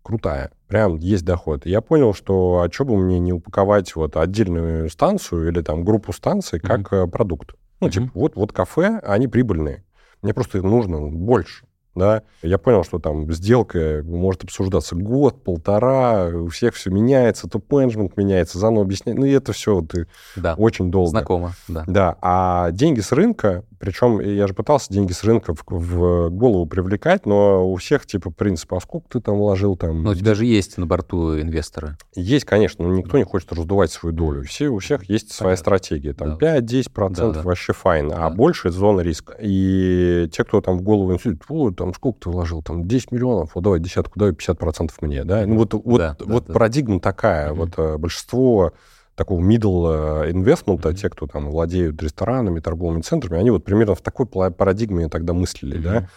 [0.04, 1.66] крутая, прям есть доход.
[1.66, 6.14] Я понял, что а что бы мне не упаковать вот отдельную станцию или там группу
[6.14, 7.10] станций как mm-hmm.
[7.10, 7.56] продукт.
[7.80, 7.92] Ну, mm-hmm.
[7.92, 9.84] типа, вот, вот кафе, они прибыльные.
[10.22, 16.48] Мне просто нужно больше да, я понял, что там сделка может обсуждаться год, полтора, у
[16.48, 20.56] всех все меняется, топ-менеджмент меняется, заново объяснять, ну и это все ты да.
[20.56, 21.10] очень долго.
[21.10, 21.84] Знакомо, да.
[21.88, 26.66] Да, а деньги с рынка, причем я же пытался деньги с рынка в, в голову
[26.66, 30.04] привлекать, но у всех типа принцип, а сколько ты там вложил там?
[30.04, 31.98] Ну у тебя же есть на борту инвесторы.
[32.16, 34.44] Есть, конечно, но никто не хочет раздувать свою долю.
[34.44, 35.36] Все, у всех есть Понятно.
[35.36, 36.60] своя стратегия, там да.
[36.60, 37.42] 5-10% да, да.
[37.42, 38.26] вообще fine, а да.
[38.26, 39.36] а больше зона риска.
[39.40, 41.44] И те, кто там в голову инсулит,
[41.84, 45.46] там сколько ты вложил, там 10 миллионов, вот давай десятку, давай 50% мне, да?
[45.46, 47.02] Ну вот, вот, да, вот да, парадигма да.
[47.02, 47.56] такая, mm-hmm.
[47.56, 48.72] вот э, большинство
[49.16, 50.96] такого middle investment а, mm-hmm.
[50.96, 55.78] те, кто там владеют ресторанами, торговыми центрами, они вот примерно в такой парадигме тогда мыслили,
[55.78, 55.82] mm-hmm.
[55.82, 56.10] да?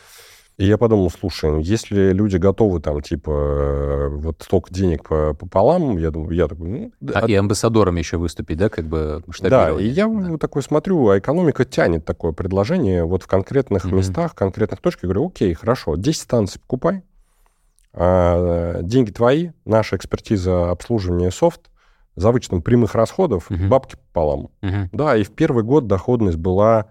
[0.57, 5.99] И я подумал, слушай, ну, если люди готовы там, типа, э, вот столько денег пополам,
[5.99, 6.67] я думаю, я такой...
[6.67, 7.29] Ну, а, от...
[7.29, 10.39] и амбассадором еще выступить, да, как бы Да, и я да.
[10.39, 13.97] такой смотрю, а экономика тянет такое предложение вот в конкретных mm-hmm.
[13.97, 15.05] местах, конкретных точках.
[15.05, 17.03] Я говорю, окей, хорошо, 10 станций покупай,
[17.93, 21.71] а, деньги твои, наша экспертиза обслуживания софт,
[22.15, 23.69] за вычетом прямых расходов, mm-hmm.
[23.69, 24.49] бабки пополам.
[24.63, 24.89] Mm-hmm.
[24.93, 26.87] Да, и в первый год доходность была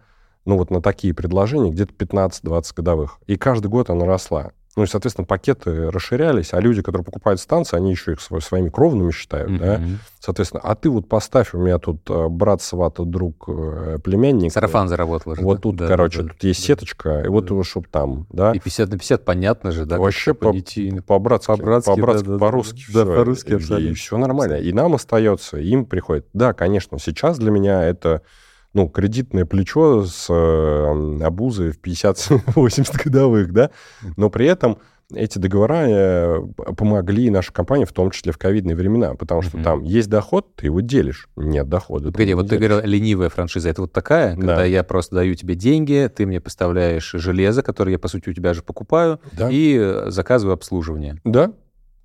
[0.46, 3.20] ну вот на такие предложения где-то 15-20 годовых.
[3.28, 4.52] И каждый год она росла.
[4.76, 9.12] Ну и, соответственно, пакеты расширялись, а люди, которые покупают станции, они еще их своими кровными
[9.12, 9.60] считают, mm-hmm.
[9.60, 9.82] да.
[10.20, 14.52] Соответственно, а ты вот поставь, у меня тут э, брат, сват, друг, э, племянник.
[14.52, 15.42] Сарафан заработал уже.
[15.44, 15.62] Вот да?
[15.62, 17.64] тут, да, короче, да, тут есть да, сеточка, и вот, да.
[17.64, 18.52] чтобы там, да.
[18.52, 19.98] И 50 на 50 понятно же, да?
[19.98, 20.54] Вообще по,
[21.08, 22.86] по-братски, по-братски, по-братски, да, по-русски.
[22.94, 23.16] Да, все.
[23.16, 23.88] по-русски абсолютно.
[23.88, 24.56] И все нормально.
[24.56, 26.28] И нам остается, им приходит.
[26.34, 28.24] Да, конечно, сейчас для меня это
[28.76, 33.72] ну, кредитное плечо с э, обузой в 50-80 годовых, да,
[34.18, 34.78] но при этом
[35.14, 36.42] эти договора э,
[36.76, 39.64] помогли нашей компании, в том числе в ковидные времена, потому что mm-hmm.
[39.64, 42.12] там есть доход, ты его делишь, нет дохода.
[42.12, 42.62] Погоди, вот делишь.
[42.62, 44.66] ты говорил, ленивая франшиза, это вот такая, когда да.
[44.66, 48.54] я просто даю тебе деньги, ты мне поставляешь железо, которое я, по сути, у тебя
[48.54, 49.48] же покупаю, да.
[49.50, 51.22] и заказываю обслуживание.
[51.24, 51.54] Да,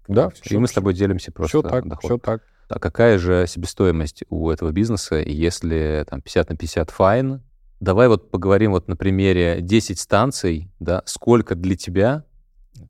[0.06, 0.28] да.
[0.28, 2.04] И все, мы с тобой делимся просто Все так, доход.
[2.04, 2.42] все так.
[2.70, 7.42] А какая же себестоимость у этого бизнеса, если там 50 на 50 файн?
[7.80, 12.24] Давай вот поговорим вот на примере 10 станций, да, сколько для тебя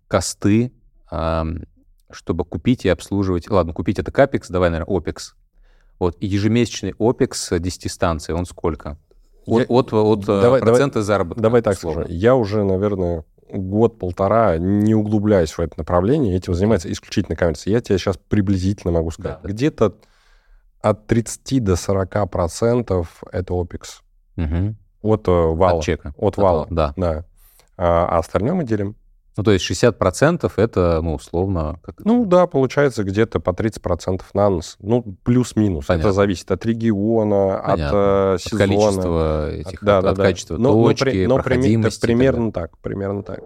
[0.08, 0.72] косты,
[1.10, 1.44] э,
[2.10, 5.34] чтобы купить и обслуживать, ладно, купить это капекс, давай, наверное, опекс.
[5.98, 8.98] Вот ежемесячный опекс 10 станций, он сколько?
[9.46, 11.42] От, я, от, от давай, процента давай, заработка.
[11.42, 12.04] Давай так скажу.
[12.08, 17.72] Я уже, наверное, год-полтора, не углубляясь в это направление, этим занимается исключительно коммерция.
[17.72, 19.40] Я тебе сейчас приблизительно могу сказать.
[19.42, 19.96] Да, Где-то
[20.80, 24.00] от 30 до 40 процентов это OPEX.
[24.36, 24.74] Угу.
[25.02, 25.78] От э, вала.
[25.78, 26.14] От чека.
[26.16, 26.92] От вала, да.
[26.96, 27.24] да.
[27.76, 28.96] А, а остальное мы делим.
[29.36, 31.78] Ну, то есть 60% это, ну, условно...
[31.82, 32.00] Как...
[32.04, 34.76] Ну, да, получается где-то по 30% на нос.
[34.80, 35.88] Ну, плюс-минус.
[35.88, 38.32] Это зависит от региона, Понятно.
[38.34, 38.64] от э, сезона.
[38.64, 40.22] От количества этих, от, да, от, да, от да.
[40.24, 42.00] качества но, точки, но, но проходимости.
[42.00, 43.40] примерно так, примерно так.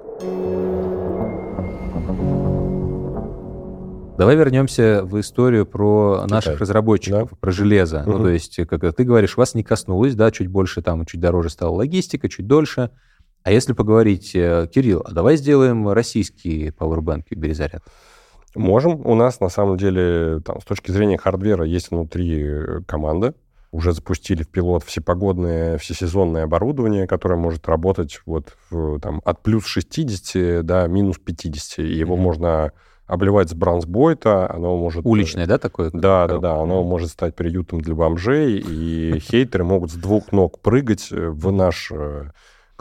[4.16, 6.30] Давай вернемся в историю про Китай.
[6.30, 7.36] наших разработчиков, да?
[7.40, 8.02] про железо.
[8.06, 8.10] Угу.
[8.12, 11.50] Ну, то есть, как ты говоришь, вас не коснулось, да, чуть больше там, чуть дороже
[11.50, 12.90] стала логистика, чуть дольше.
[13.44, 17.82] А если поговорить, э, Кирилл, а давай сделаем российские пауэрбанки Березаряд.
[18.54, 19.06] Можем.
[19.06, 23.34] У нас, на самом деле, там, с точки зрения хардвера, есть внутри э, команда.
[23.70, 29.66] Уже запустили в пилот всепогодное, всесезонное оборудование, которое может работать вот в, там, от плюс
[29.66, 31.80] 60 до минус 50.
[31.80, 32.18] И его mm-hmm.
[32.18, 32.72] можно
[33.06, 35.04] обливать с бронзбойта, оно может...
[35.04, 35.90] Уличное, да, такое?
[35.92, 40.60] Да, да, да, оно может стать приютом для бомжей, и хейтеры могут с двух ног
[40.60, 41.92] прыгать в наш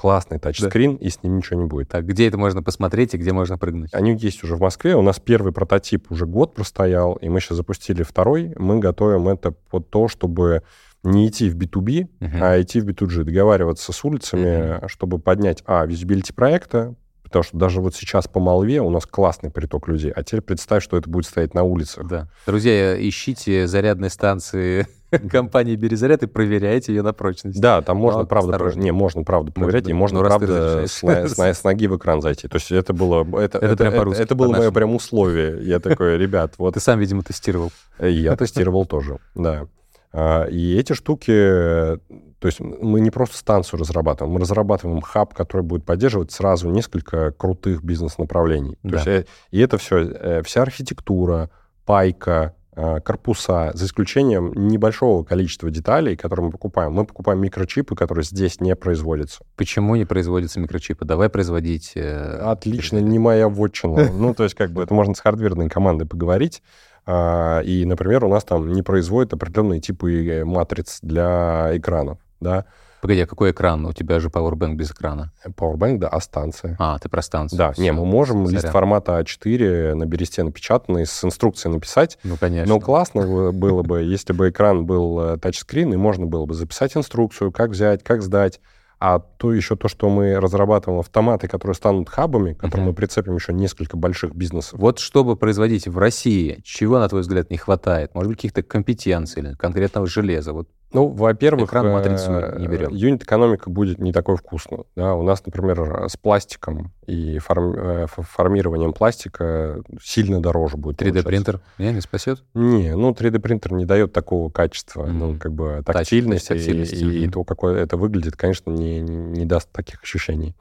[0.03, 1.05] классный тачскрин, да.
[1.05, 1.87] и с ним ничего не будет.
[1.87, 3.93] Так, где это можно посмотреть и где можно прыгнуть?
[3.93, 4.97] Они есть уже в Москве.
[4.97, 8.53] У нас первый прототип уже год простоял, и мы сейчас запустили второй.
[8.57, 10.63] Мы готовим это под то, чтобы
[11.03, 12.37] не идти в B2B, uh-huh.
[12.41, 14.89] а идти в B2G, договариваться с улицами, uh-huh.
[14.89, 16.95] чтобы поднять, а, визибилити проекта,
[17.33, 20.83] потому что даже вот сейчас по Молве у нас классный приток людей, а теперь представь,
[20.83, 22.07] что это будет стоять на улицах.
[22.07, 22.27] Да.
[22.45, 24.87] Друзья, ищите зарядные станции
[25.31, 27.59] компании «Березаряд» и проверяйте ее на прочность.
[27.59, 28.75] Да, там можно, ну, правда, пров...
[28.75, 32.47] не, можно, правда, проверять, и можно, ну, правда, с, с, с ноги в экран зайти.
[32.47, 33.23] То есть это было...
[33.39, 35.57] Это, это, это, прям это, это было мое прям условие.
[35.63, 36.75] Я такой, ребят, вот...
[36.75, 37.71] Ты сам, видимо, тестировал.
[37.99, 39.65] Я тестировал тоже, да.
[40.11, 41.97] А, и эти штуки
[42.43, 47.32] то есть мы не просто станцию разрабатываем, мы разрабатываем хаб, который будет поддерживать сразу несколько
[47.32, 48.77] крутых бизнес-направлений.
[48.84, 48.89] Да.
[48.89, 51.49] То есть, э, и это все, э, вся архитектура,
[51.86, 56.91] пайка, э, корпуса, за исключением небольшого количества деталей, которые мы покупаем.
[56.91, 59.45] Мы покупаем микрочипы, которые здесь не производятся.
[59.56, 61.06] Почему не производятся микрочипы?
[61.06, 61.95] Давай производить...
[61.95, 64.12] Отлично, не моя вотчина.
[64.13, 66.62] Ну, то есть как бы это можно с хардверной командой поговорить.
[67.06, 72.65] А, и, например, у нас там не производят определенные типы матриц для экранов да.
[73.03, 73.86] Погоди, а какой экран?
[73.86, 75.34] У тебя же Powerbank без экрана.
[75.45, 76.77] Powerbank, да, а станция.
[76.79, 77.58] А, ты про станцию.
[77.58, 77.82] Да, Все.
[77.82, 78.62] не, мы можем Сорян.
[78.62, 82.17] лист формата А4 на бересте напечатанный с инструкцией написать.
[82.23, 82.73] Ну, конечно.
[82.73, 86.95] Но классно было бы, если бы экран был э, тачскрин, и можно было бы записать
[86.95, 88.62] инструкцию, как взять, как сдать.
[89.01, 92.91] А то еще то, что мы разрабатываем автоматы, которые станут хабами, к которым uh-huh.
[92.91, 94.79] мы прицепим еще несколько больших бизнесов.
[94.79, 98.15] Вот чтобы производить в России, чего, на твой взгляд, не хватает?
[98.15, 100.53] Может быть, каких-то компетенций или конкретного железа?
[100.53, 102.91] Вот ну, во-первых, экран матрицу э, не берем.
[102.91, 104.86] Юнит-экономика будет не такой вкусной.
[104.95, 105.15] Да?
[105.15, 107.73] У нас, например, с пластиком и форм...
[107.75, 111.01] Э, формированием пластика сильно дороже будет.
[111.01, 112.43] 3D-принтер не, не спасет?
[112.53, 115.12] Не, ну 3D-принтер не дает такого качества, mm-hmm.
[115.12, 119.71] ну, как бы тактильности, тактильности и, и то, какое это выглядит, конечно, не, не даст
[119.71, 120.56] таких ощущений.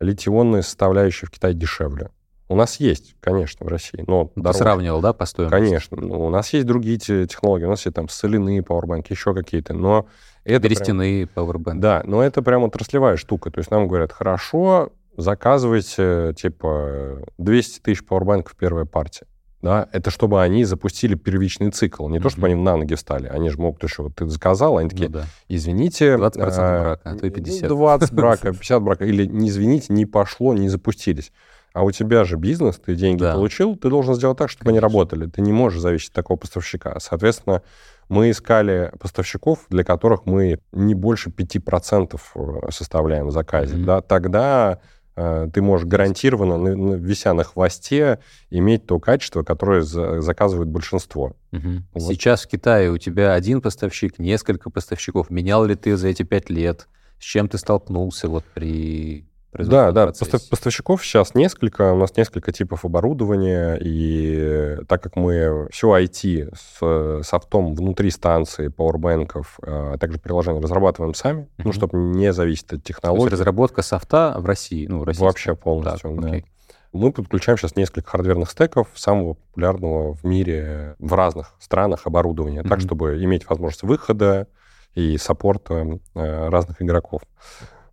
[0.00, 2.10] Литионные составляющие в Китае дешевле.
[2.48, 4.58] У нас есть, конечно, в России, но Ты дороже.
[4.58, 5.56] сравнивал, да, по стоимости?
[5.56, 5.96] Конечно.
[6.00, 10.06] Ну, у нас есть другие технологии, у нас есть там соляные пауэрбанки, еще какие-то, но
[10.44, 11.34] это Берестяные прям...
[11.34, 11.80] пауэрбанки.
[11.80, 13.50] Да, но это прям отраслевая штука.
[13.50, 19.26] То есть нам говорят, хорошо, заказывайте, типа, 200 тысяч пауэрбанков первая партия.
[19.62, 22.08] Да, это чтобы они запустили первичный цикл.
[22.08, 22.22] Не mm-hmm.
[22.22, 23.26] то, чтобы они на ноги встали.
[23.26, 25.24] Они же могут еще, вот ты заказал, они такие, ну, да.
[25.48, 26.14] извините...
[26.14, 27.68] 20% а, брака, а то и 50.
[27.68, 29.04] 20 брака, 50 брака.
[29.04, 31.32] Или, не извините, не пошло, не запустились.
[31.76, 33.34] А у тебя же бизнес, ты деньги да.
[33.34, 34.86] получил, ты должен сделать так, чтобы Конечно.
[34.86, 35.26] они работали.
[35.26, 36.98] Ты не можешь зависеть от такого поставщика.
[37.00, 37.60] Соответственно,
[38.08, 43.76] мы искали поставщиков, для которых мы не больше 5% э, составляем в заказе.
[43.76, 43.84] Mm-hmm.
[43.84, 44.00] Да?
[44.00, 44.80] Тогда
[45.16, 50.70] э, ты можешь гарантированно, на, на, вися на хвосте, иметь то качество, которое за, заказывает
[50.70, 51.36] большинство.
[51.52, 51.68] Угу.
[51.92, 52.02] Вот.
[52.04, 55.28] Сейчас в Китае у тебя один поставщик, несколько поставщиков.
[55.28, 56.88] Менял ли ты за эти пять лет?
[57.18, 59.26] С чем ты столкнулся вот при
[59.64, 60.50] да, да, процессе.
[60.50, 67.22] поставщиков сейчас несколько, у нас несколько типов оборудования, и так как мы все IT с
[67.26, 71.62] софтом внутри станции, пауэрбэнков, а также приложение разрабатываем сами, uh-huh.
[71.64, 73.30] ну, чтобы не зависеть от технологий.
[73.30, 75.04] Разработка софта в России, ну.
[75.04, 76.28] Вообще полностью, так, да.
[76.28, 76.44] Окей.
[76.92, 82.68] Мы подключаем сейчас несколько хардверных стеков самого популярного в мире в разных странах оборудования, mm-hmm.
[82.68, 84.48] так, чтобы иметь возможность выхода
[84.94, 87.22] и саппорта э, разных игроков.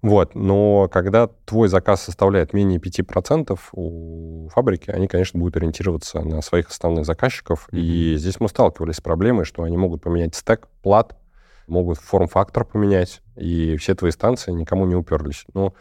[0.03, 6.41] Вот, но когда твой заказ составляет менее 5% у фабрики, они, конечно, будут ориентироваться на
[6.41, 7.69] своих основных заказчиков.
[7.71, 7.79] Mm-hmm.
[7.79, 11.15] И здесь мы сталкивались с проблемой, что они могут поменять стек, плат,
[11.67, 15.45] могут форм-фактор поменять, и все твои станции никому не уперлись.
[15.53, 15.73] Ну,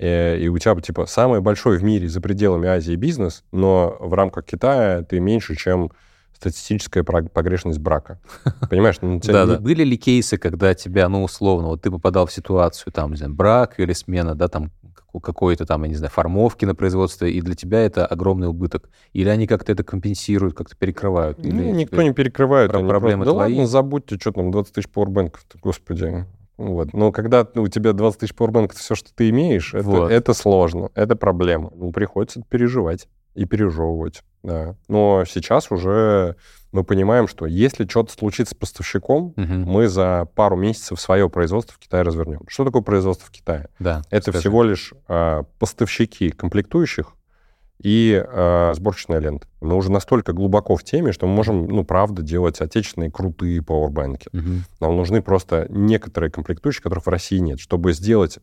[0.00, 4.12] э, и у тебя, типа, самый большой в мире за пределами Азии бизнес, но в
[4.14, 5.92] рамках Китая ты меньше, чем
[6.40, 8.18] статистическая погрешность брака.
[8.70, 8.96] Понимаешь?
[9.02, 9.58] Ну, да, да.
[9.58, 13.34] Были ли кейсы, когда тебя, ну, условно, вот ты попадал в ситуацию, там, не знаю,
[13.34, 14.70] брак или смена, да, там,
[15.22, 18.88] какой-то там, я не знаю, формовки на производстве, и для тебя это огромный убыток?
[19.12, 21.38] Или они как-то это компенсируют, как-то перекрывают?
[21.40, 22.70] Или ну, никто не перекрывает.
[22.70, 23.52] Про проблемы просто, твои?
[23.52, 26.26] Да ладно, забудьте, что там, 20 тысяч пауэрбэнков, господи.
[26.56, 26.92] Вот.
[26.94, 30.06] Но когда у тебя 20 тысяч пауэрбэнков, все, что ты имеешь, вот.
[30.06, 31.70] это, это сложно, это проблема.
[31.74, 34.22] Ну, приходится переживать и пережевывать.
[34.42, 34.74] Да.
[34.88, 36.36] Но сейчас уже
[36.72, 39.36] мы понимаем, что если что-то случится с поставщиком, угу.
[39.36, 42.42] мы за пару месяцев свое производство в Китае развернем.
[42.48, 43.68] Что такое производство в Китае?
[43.78, 44.38] Да, Это скажи.
[44.38, 47.14] всего лишь э, поставщики комплектующих
[47.82, 49.48] и э, сборочная лента.
[49.60, 54.28] Мы уже настолько глубоко в теме, что мы можем, ну, правда, делать отечественные крутые пауэрбанки.
[54.32, 54.50] Угу.
[54.80, 57.58] Нам нужны просто некоторые комплектующие, которых в России нет.
[57.58, 58.38] Чтобы сделать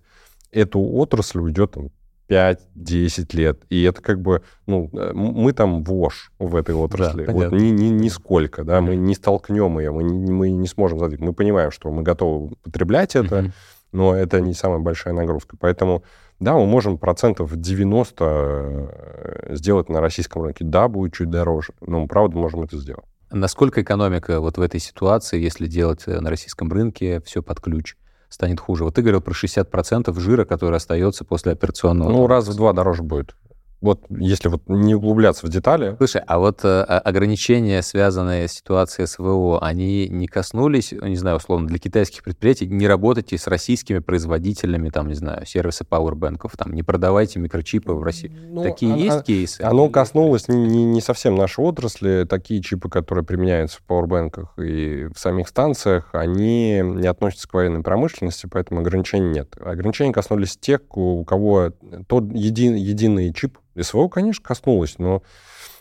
[0.51, 1.89] эту отрасль, уйдет там,
[2.29, 3.61] 5-10 лет.
[3.69, 7.25] И это как бы, ну, э, мы там вож в этой отрасли.
[7.25, 10.99] Да, вот ни, ни, нисколько, да, мы не столкнем ее, мы не, мы не сможем
[10.99, 11.25] задвигать.
[11.25, 13.51] Мы понимаем, что мы готовы потреблять это,
[13.91, 15.55] но это не самая большая нагрузка.
[15.59, 16.03] Поэтому,
[16.39, 20.65] да, мы можем процентов 90 э, сделать на российском рынке.
[20.65, 23.05] Да, будет чуть дороже, но мы, правда, можем это сделать.
[23.29, 27.95] Насколько экономика вот в этой ситуации, если делать э, на российском рынке все под ключ,
[28.29, 28.83] станет хуже?
[28.83, 32.09] Вот ты говорил про 60% жира, который остается после операционного.
[32.09, 33.35] Ну, раз в два дороже будет.
[33.79, 35.95] Вот если вот не углубляться в детали.
[35.97, 41.67] Слушай, а вот э, ограничения, связанные с ситуацией СВО, они не коснулись, не знаю, условно,
[41.67, 46.81] для китайских предприятий, не работайте с российскими производителями, там, не знаю, сервиса пауэрбэнков, там, не
[46.81, 48.31] продавайте микрочипы в России.
[48.49, 49.61] Ну, Такие а, есть кейсы?
[49.61, 52.25] Оно коснулось не, не совсем нашей отрасли.
[52.27, 57.83] Такие чипы, которые применяются в пауэрбэнках и в самих станциях, они не относятся к военной
[57.83, 59.55] промышленности, поэтому ограничений нет.
[59.59, 61.73] Ограничения коснулись тех, у кого
[62.07, 65.21] тот един, единый чип, СВО, конечно, коснулось, но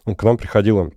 [0.04, 0.90] к нам приходило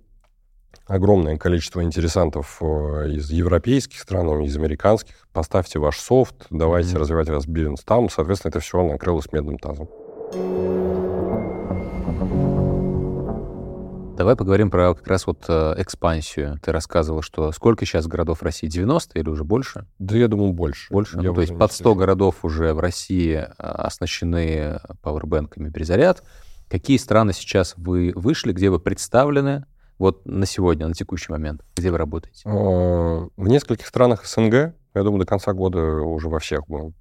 [0.86, 5.28] огромное количество интересантов э, из европейских стран, из американских.
[5.32, 6.98] Поставьте ваш софт, давайте mm-hmm.
[6.98, 8.10] развивать ваш бизнес там.
[8.10, 9.88] Соответственно, это все накрылось медным тазом.
[14.16, 16.58] Давай поговорим про как раз вот э, экспансию.
[16.62, 18.66] Ты рассказывал, что сколько сейчас городов в России?
[18.66, 19.86] 90 или уже больше?
[19.98, 20.92] Да, я думаю, больше.
[20.92, 21.16] Больше?
[21.16, 26.22] Я ну, то есть под 100 городов уже в России э, оснащены пауэрбэнками перезаряд.
[26.70, 29.66] Какие страны сейчас вы вышли, где вы представлены
[29.98, 31.62] вот на сегодня, на текущий момент?
[31.74, 32.42] Где вы работаете?
[32.44, 34.72] А, в нескольких странах СНГ.
[34.94, 36.94] Я думаю, до конца года уже во всех будем.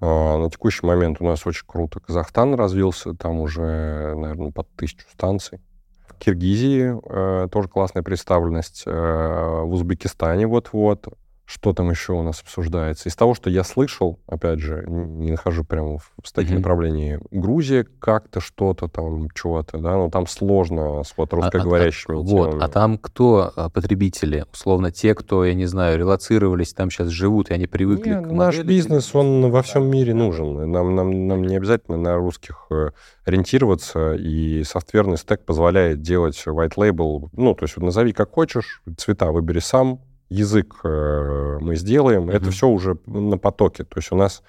[0.00, 3.12] А, на текущий момент у нас очень круто Казахстан развился.
[3.12, 5.60] Там уже, наверное, под тысячу станций.
[6.08, 8.84] В Киргизии э, тоже классная представленность.
[8.86, 11.08] Э, в Узбекистане вот-вот
[11.46, 13.08] что там еще у нас обсуждается.
[13.08, 16.58] Из того, что я слышал, опять же, не нахожу прямо в статье mm-hmm.
[16.58, 22.20] направлении, Грузия как-то что-то там, чего-то, да, но там сложно с вот а, русскоговорящими а,
[22.20, 24.46] а, Вот, а там кто а, потребители?
[24.52, 28.30] Условно, те, кто, я не знаю, релацировались, там сейчас живут, и они привыкли Нет, к
[28.30, 30.70] Наш бизнес, он во всем мире нужен.
[30.70, 32.90] Нам, нам, нам не обязательно на русских э,
[33.26, 38.82] ориентироваться, и софтверный стек позволяет делать white label, ну, то есть вот назови как хочешь,
[38.96, 40.00] цвета выбери сам,
[40.34, 42.36] язык э, мы сделаем, mm-hmm.
[42.36, 43.84] это все уже на потоке.
[43.84, 44.42] То есть у нас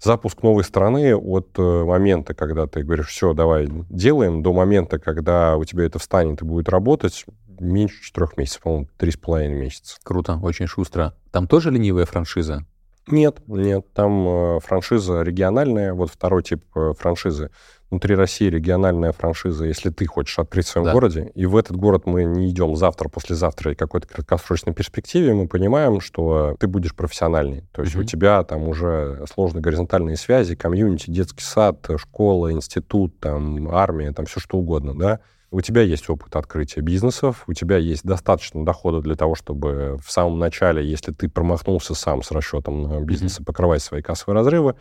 [0.00, 5.56] запуск новой страны от э, момента, когда ты говоришь, все, давай делаем, до момента, когда
[5.56, 7.24] у тебя это встанет и будет работать,
[7.60, 9.96] меньше четырех месяцев, по-моему, три с половиной месяца.
[10.02, 11.14] Круто, очень шустро.
[11.30, 12.66] Там тоже ленивая франшиза?
[13.08, 17.50] Нет, нет, там э, франшиза региональная, вот второй тип э, франшизы
[17.92, 20.92] внутри России региональная франшиза, если ты хочешь открыть в своем да.
[20.94, 25.46] городе, и в этот город мы не идем завтра, послезавтра и какой-то краткосрочной перспективе, мы
[25.46, 27.64] понимаем, что ты будешь профессиональный.
[27.72, 28.00] То есть mm-hmm.
[28.00, 34.24] у тебя там уже сложные горизонтальные связи, комьюнити, детский сад, школа, институт, там, армия, там
[34.24, 35.20] все что угодно, да.
[35.52, 40.10] У тебя есть опыт открытия бизнесов, у тебя есть достаточно дохода для того, чтобы в
[40.10, 43.44] самом начале, если ты промахнулся сам с расчетом на бизнес, mm-hmm.
[43.44, 44.76] покрывать свои кассовые разрывы,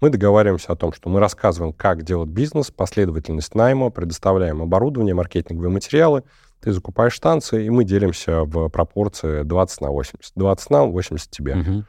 [0.00, 5.72] мы договариваемся о том, что мы рассказываем, как делать бизнес, последовательность найма, предоставляем оборудование, маркетинговые
[5.72, 6.22] материалы,
[6.60, 10.32] ты закупаешь станции, и мы делимся в пропорции 20 на 80.
[10.36, 11.56] 20 нам, 80 тебе.
[11.56, 11.84] Угу.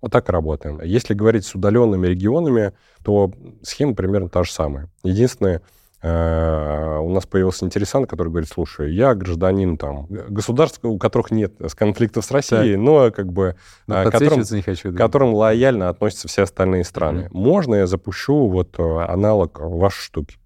[0.00, 0.80] Вот так и работаем.
[0.82, 3.30] Если говорить с удаленными регионами, то
[3.62, 4.90] схема примерно та же самая.
[5.02, 5.60] Единственное,
[6.06, 12.24] у нас появился интересант, который говорит, слушай, я гражданин там государств, у которых нет конфликтов
[12.26, 12.82] с Россией, так.
[12.82, 14.98] но как бы но э, которым, не хочу, да.
[14.98, 17.22] которым лояльно относятся все остальные страны.
[17.22, 17.32] Mm-hmm.
[17.32, 20.36] Можно я запущу вот э, аналог вашей штуки?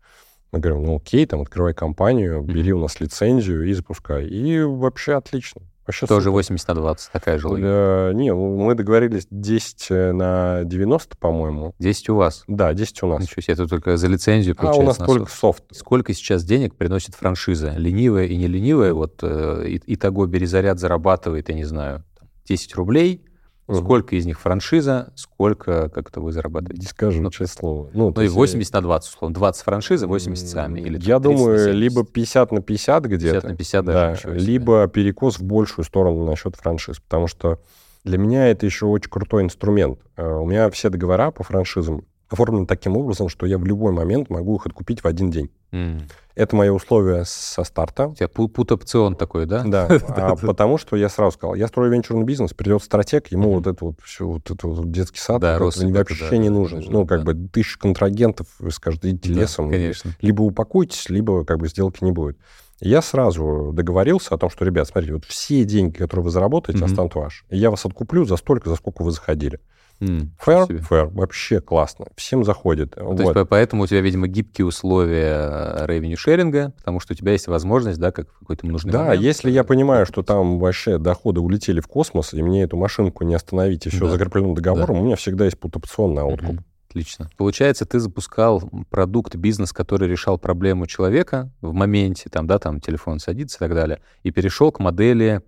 [0.52, 2.74] Мы говорим, ну окей, там открывай компанию, бери mm-hmm.
[2.74, 4.26] у нас лицензию и запускай.
[4.26, 5.62] И вообще отлично.
[5.88, 6.32] Вообще Тоже супер.
[6.32, 7.66] 80 на 20, такая же логика.
[7.66, 11.74] Да, не, ну, мы договорились 10 э, на 90, по-моему.
[11.78, 12.44] 10 у вас?
[12.46, 13.22] Да, 10 у нас.
[13.22, 15.64] Ничего себе, это только за лицензию А у нас только софт.
[15.70, 17.72] Сколько сейчас денег приносит франшиза?
[17.74, 18.92] Ленивая и не ленивая?
[18.92, 22.04] Вот э, и, итого Березаряд зарабатывает, я не знаю,
[22.44, 23.24] 10 рублей,
[23.68, 23.76] Угу.
[23.76, 26.80] Сколько из них франшиза, сколько как-то вы зарабатываете?
[26.80, 27.90] Не скажу, ну, честное слово.
[27.92, 28.80] Ну, ну и 80 я...
[28.80, 29.34] на 20, условно.
[29.34, 30.80] 20 франшиза, 80 сами.
[30.80, 33.40] Или я думаю, либо 50 на 50 где-то.
[33.40, 34.22] 50 на 50 даже.
[34.24, 36.98] Да, либо перекос в большую сторону насчет франшиз.
[37.00, 37.58] Потому что
[38.04, 39.98] для меня это еще очень крутой инструмент.
[40.16, 44.30] Э, у меня все договора по франшизам оформлены таким образом, что я в любой момент
[44.30, 45.50] могу их откупить в один день.
[45.72, 46.02] Mm.
[46.34, 48.06] Это мое условие со старта.
[48.06, 49.64] У тебя пут-опцион такой, да?
[49.66, 53.66] Да, а потому что я сразу сказал, я строю венчурный бизнес, придет стратег, ему вот
[53.66, 56.84] это вот все, вот это вот детский сад да, вот вообще не нужен.
[56.88, 59.70] Ну, как бы тысячу контрагентов, вы скажете, идите лесом.
[59.70, 60.12] конечно.
[60.20, 62.38] Либо упакуйтесь, либо как бы сделки не будет.
[62.80, 66.86] Я сразу договорился о том, что, ребят, смотрите, вот все деньги, которые вы заработаете, mm-hmm.
[66.86, 67.44] останут ваши.
[67.50, 69.58] И я вас откуплю за столько, за сколько вы заходили.
[70.00, 72.94] М, Fair, fair, вообще классно, всем заходит.
[72.96, 73.34] Ну, То есть Вот.
[73.34, 77.98] по- поэтому у тебя, видимо, гибкие условия revenue шеринга, потому что у тебя есть возможность,
[77.98, 81.40] да, как в какой-то нужный Да, момент, если я э, понимаю, что там вообще доходы
[81.40, 84.10] улетели в космос, и мне эту машинку не остановить, и все Да.
[84.12, 86.50] закреплено договором, у меня всегда есть путопционный откуп.
[86.50, 86.64] Мгм.
[86.90, 87.28] Отлично.
[87.36, 93.18] Получается, ты запускал продукт, бизнес, который решал проблему человека в моменте, там, да, там телефон
[93.18, 95.42] садится и так далее, и перешел к модели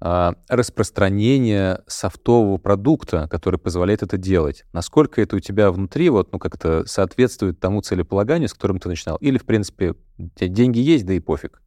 [0.00, 4.64] а, распространения софтового продукта, который позволяет это делать.
[4.72, 9.16] Насколько это у тебя внутри, вот, ну, как-то соответствует тому целеполаганию, с которым ты начинал?
[9.16, 11.62] Или, в принципе, у тебя деньги есть, да и пофиг?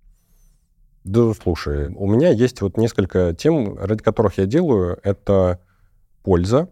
[1.03, 4.99] Да, слушай, у меня есть вот несколько тем, ради которых я делаю.
[5.03, 5.61] Это
[6.21, 6.69] польза.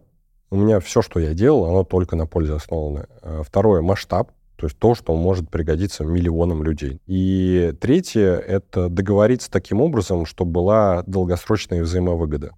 [0.50, 3.06] У меня все, что я делал, оно только на пользе основано.
[3.22, 4.30] А, Второе— масштаб.
[4.56, 7.00] То есть то, что может пригодиться миллионам людей.
[7.06, 12.52] И третье— это договориться таким образом, чтобы была долгосрочная взаимовыгода.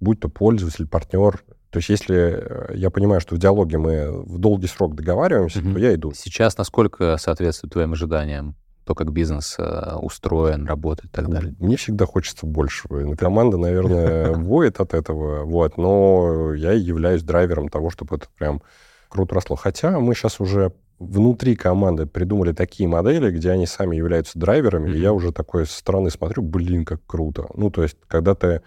[0.00, 1.42] Будь то пользователь, партнер.
[1.70, 5.74] То есть если э, я понимаю, что в диалоге мы в долгий срок договариваемся, Мгм.
[5.74, 6.12] то я иду.
[6.14, 8.56] Сейчас насколько соответствует твоим ожиданиям?
[8.84, 11.54] То, как бизнес э, устроен, работает и так далее.
[11.58, 13.14] Мне всегда хочется большего.
[13.16, 18.62] Команда, наверное, воет от этого, вот, но я являюсь драйвером того, чтобы это прям
[19.08, 19.56] круто росло.
[19.56, 24.92] Хотя мы сейчас уже внутри команды придумали такие модели, где они сами являются драйверами, и
[24.92, 25.00] Мгм.
[25.02, 27.46] я уже такой со стороны смотрю, блин, как круто.
[27.54, 28.62] Ну, то есть, когда ты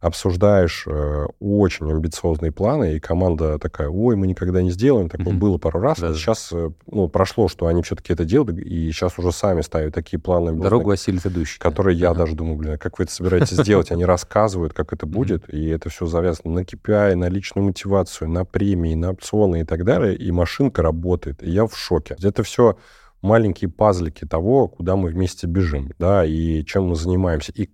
[0.00, 5.38] обсуждаешь э, очень амбициозные планы, и команда такая, ой, мы никогда не сделаем, такое Мгм.
[5.38, 5.98] было пару раз.
[5.98, 6.14] Да-да.
[6.14, 6.52] Сейчас
[6.86, 10.52] ну, прошло, что они все-таки это делают, и сейчас уже сами ставят такие планы.
[10.52, 11.58] Дорогу осилит идущий.
[11.58, 13.90] которые я даже думаю, блин, а как вы это собираетесь сделать?
[13.90, 18.44] Они рассказывают, как это будет, и это все завязано на KPI, на личную мотивацию, на
[18.44, 22.16] премии, на опционы и так далее, и машинка работает, и я в шоке.
[22.22, 22.78] Это все
[23.22, 27.52] маленькие пазлики того, куда мы вместе бежим, да, и чем мы занимаемся.
[27.52, 27.68] И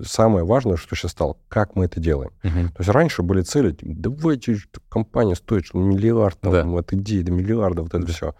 [0.00, 2.30] самое важное, что сейчас стало, как мы это делаем.
[2.42, 2.68] Мгм.
[2.68, 4.56] То есть раньше были цели, типа, давайте,
[4.88, 6.78] компания стоит что, миллиард, там, Да.
[6.78, 8.12] от идеи до миллиарда, вот это Да.
[8.12, 8.34] все.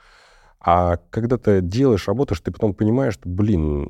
[0.60, 3.88] А когда ты делаешь, работаешь, ты потом понимаешь, что, блин,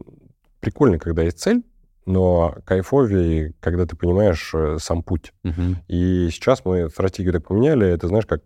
[0.61, 1.63] прикольно, когда есть цель,
[2.05, 5.33] но кайфовее, когда ты понимаешь э, сам путь.
[5.43, 5.79] Мгм.
[5.89, 8.43] И сейчас мы стратегию так поменяли, это, знаешь, как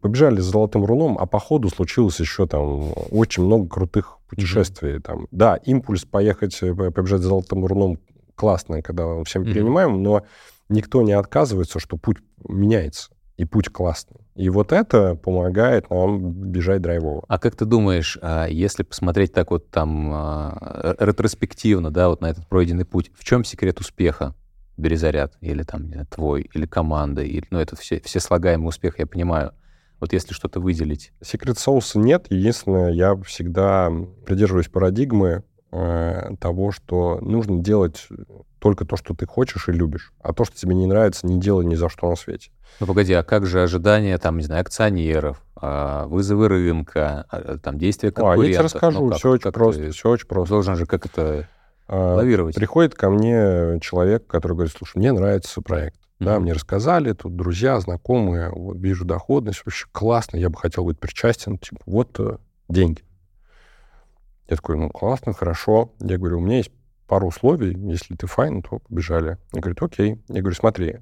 [0.00, 4.98] побежали за золотым руном, а по ходу случилось еще там очень много крутых путешествий.
[5.00, 5.26] Там.
[5.30, 7.98] Да, импульс поехать, э, побежать за золотым руном
[8.34, 10.24] классно, когда мы всем перенимаем, но
[10.68, 14.20] никто не отказывается, что путь меняется, и путь классный.
[14.34, 17.24] И вот это помогает нам бежать драйвово.
[17.28, 22.26] А как ты думаешь, а, если посмотреть так вот там а, ретроспективно, да, вот на
[22.26, 24.34] этот пройденный путь, в чем секрет успеха?
[24.76, 28.98] Березаряд или там, не знаю, твой, или команды, или, ну, это все, все слагаемые успех,
[28.98, 29.52] я понимаю.
[30.00, 31.12] Вот если что-то выделить.
[31.22, 32.26] Секрет соуса нет.
[32.28, 33.90] Единственное, я всегда
[34.26, 35.44] придерживаюсь парадигмы
[35.74, 38.08] э, того, что нужно делать
[38.58, 40.12] только то, что ты хочешь и любишь.
[40.22, 42.50] А то, что тебе не нравится, не делай ни за что на свете.
[42.80, 47.78] Ну, погоди, а как же ожидания, там, не знаю, акционеров, а, вызовы рынка, а, там,
[47.78, 48.46] действия А, конкурентов?
[48.46, 49.00] я тебе расскажу.
[49.04, 49.82] Ну, как- все очень как просто.
[49.82, 50.54] ты Все очень просто.
[50.54, 51.48] Должен же как это
[51.86, 52.54] А, лавировать.
[52.54, 56.00] Приходит ко мне человек, который говорит, слушай, мне нравится проект.
[56.20, 56.42] Да, Мгм.
[56.44, 61.58] мне рассказали, тут друзья, знакомые, вот, вижу доходность, вообще классно, я бы хотел быть причастен,
[61.58, 63.02] типа, вот э, деньги.
[64.48, 65.92] Я такой, ну, классно, хорошо.
[66.00, 66.70] Я говорю, у меня есть
[67.06, 69.38] пару условий, если ты файн, то побежали.
[69.52, 70.22] Он говорит, окей.
[70.28, 70.96] Я говорю, смотри,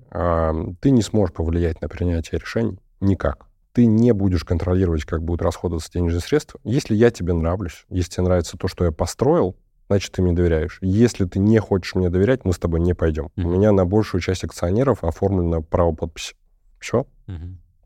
[0.80, 3.46] ты не сможешь повлиять на принятие решений никак.
[3.72, 6.60] Ты не будешь контролировать, как будут расходоваться денежные средства.
[6.62, 9.56] Если я тебе нравлюсь, если тебе нравится то, что я построил,
[9.88, 10.78] значит, ты мне доверяешь.
[10.82, 13.30] Если ты не хочешь мне доверять, мы с тобой не пойдем.
[13.36, 13.46] Мгм.
[13.46, 16.34] У меня на большую часть акционеров оформлено право подписи.
[16.78, 17.06] Все.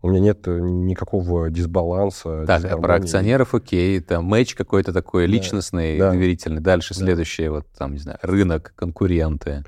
[0.03, 2.45] У меня нет э, никакого дисбаланса.
[2.47, 6.11] Так, а про акционеров окей, там мэч какой-то такой Да, личностный, да.
[6.11, 6.61] доверительный.
[6.61, 7.01] Дальше Да.
[7.01, 9.65] следующее, вот там, не знаю, рынок, конкуренты.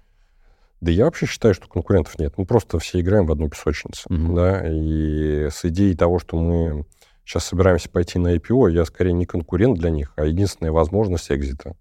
[0.81, 2.35] Да я вообще считаю, что конкурентов нет.
[2.37, 4.03] Мы просто все играем в одну песочницу.
[4.09, 4.35] Мгм.
[4.35, 4.63] Да?
[4.69, 6.85] И с идеей того, что мы
[7.25, 11.75] сейчас собираемся пойти на IPO, я скорее не конкурент для них, а единственная возможность экзита.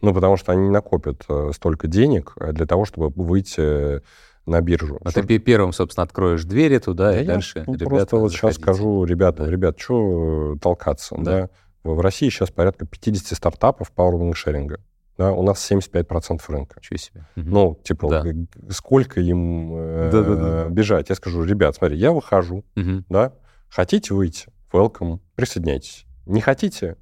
[0.00, 4.00] Ну, потому что они не накопят э, столько денег э, для того, чтобы выйти
[4.46, 4.98] на биржу.
[5.04, 7.88] А Что ты пе- первым, собственно, откроешь двери туда, Да и я дальше ну, ребята,
[7.90, 9.52] просто вот сейчас скажу ребятам, Да.
[9.52, 11.22] ребят, что толкаться, Да.
[11.42, 11.50] да.
[11.82, 14.80] В России сейчас порядка 50 стартапов по уровню шеринга.
[15.16, 16.76] Да, у нас 75% рынка.
[16.80, 17.26] Ничего себе.
[17.36, 18.24] Ну, типа, Да.
[18.70, 20.68] сколько им э, Да-да-да.
[20.68, 21.08] бежать?
[21.10, 23.04] Я скажу, ребят, смотри, я выхожу, Мгм.
[23.10, 23.34] да,
[23.68, 26.06] хотите выйти, welcome, присоединяйтесь.
[26.26, 26.96] Не хотите,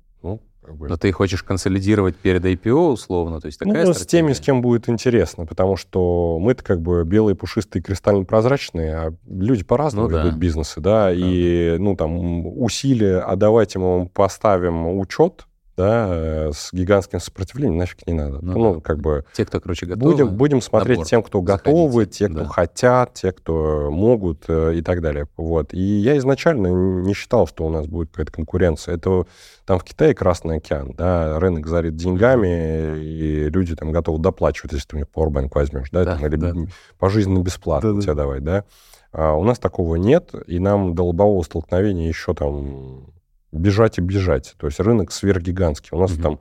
[0.68, 0.88] как бы...
[0.88, 4.44] Но ты хочешь консолидировать перед IPO, условно, то есть такая ну, с теми, с стратегия?
[4.44, 10.14] кем будет интересно, потому что мы-то как бы белые, пушистые, кристально-прозрачные, а люди по-разному Ну
[10.14, 10.24] да.
[10.24, 15.46] ведут бизнесы, да, и, ну, там, усилия, а давайте мы вам поставим учет,
[15.78, 18.40] да, с гигантским сопротивлением нафиг не надо.
[18.42, 19.24] Ну, ну как бы...
[19.32, 20.10] Те, кто, короче, готовы.
[20.10, 21.70] Будем, будем смотреть тем, кто заходите.
[21.70, 22.44] готовы, те, кто да.
[22.46, 25.28] хотят, те, кто могут э, и так далее.
[25.36, 25.72] Вот.
[25.72, 28.96] И я изначально не считал, что у нас будет какая-то конкуренция.
[28.96, 29.26] Это
[29.66, 34.88] там в Китае Красный океан, да, рынок зарит деньгами, и люди там готовы доплачивать, если
[34.88, 36.54] ты у них Powerbank возьмешь, да, да, там, или да.
[36.98, 38.22] пожизненно бесплатно да, тебе да.
[38.22, 38.64] давать, да.
[39.12, 43.12] А у нас такого нет, и нам до лобового столкновения еще там
[43.52, 44.54] бежать и бежать.
[44.58, 45.90] То есть рынок сверхгигантский.
[45.92, 46.22] У нас mm-hmm.
[46.22, 46.38] там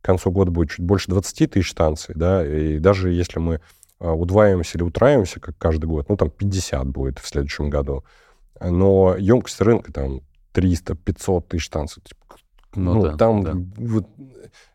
[0.00, 3.60] к концу года будет чуть больше 20 тысяч станций, да, и даже если мы
[3.98, 8.04] а, удваиваемся или утраиваемся, как каждый год, ну, там 50 будет в следующем году,
[8.60, 10.20] но емкость рынка там
[10.52, 12.02] 300-500 тысяч станций.
[12.02, 12.36] Типа,
[12.74, 13.52] ну, ну да, там да.
[13.76, 14.08] Вот,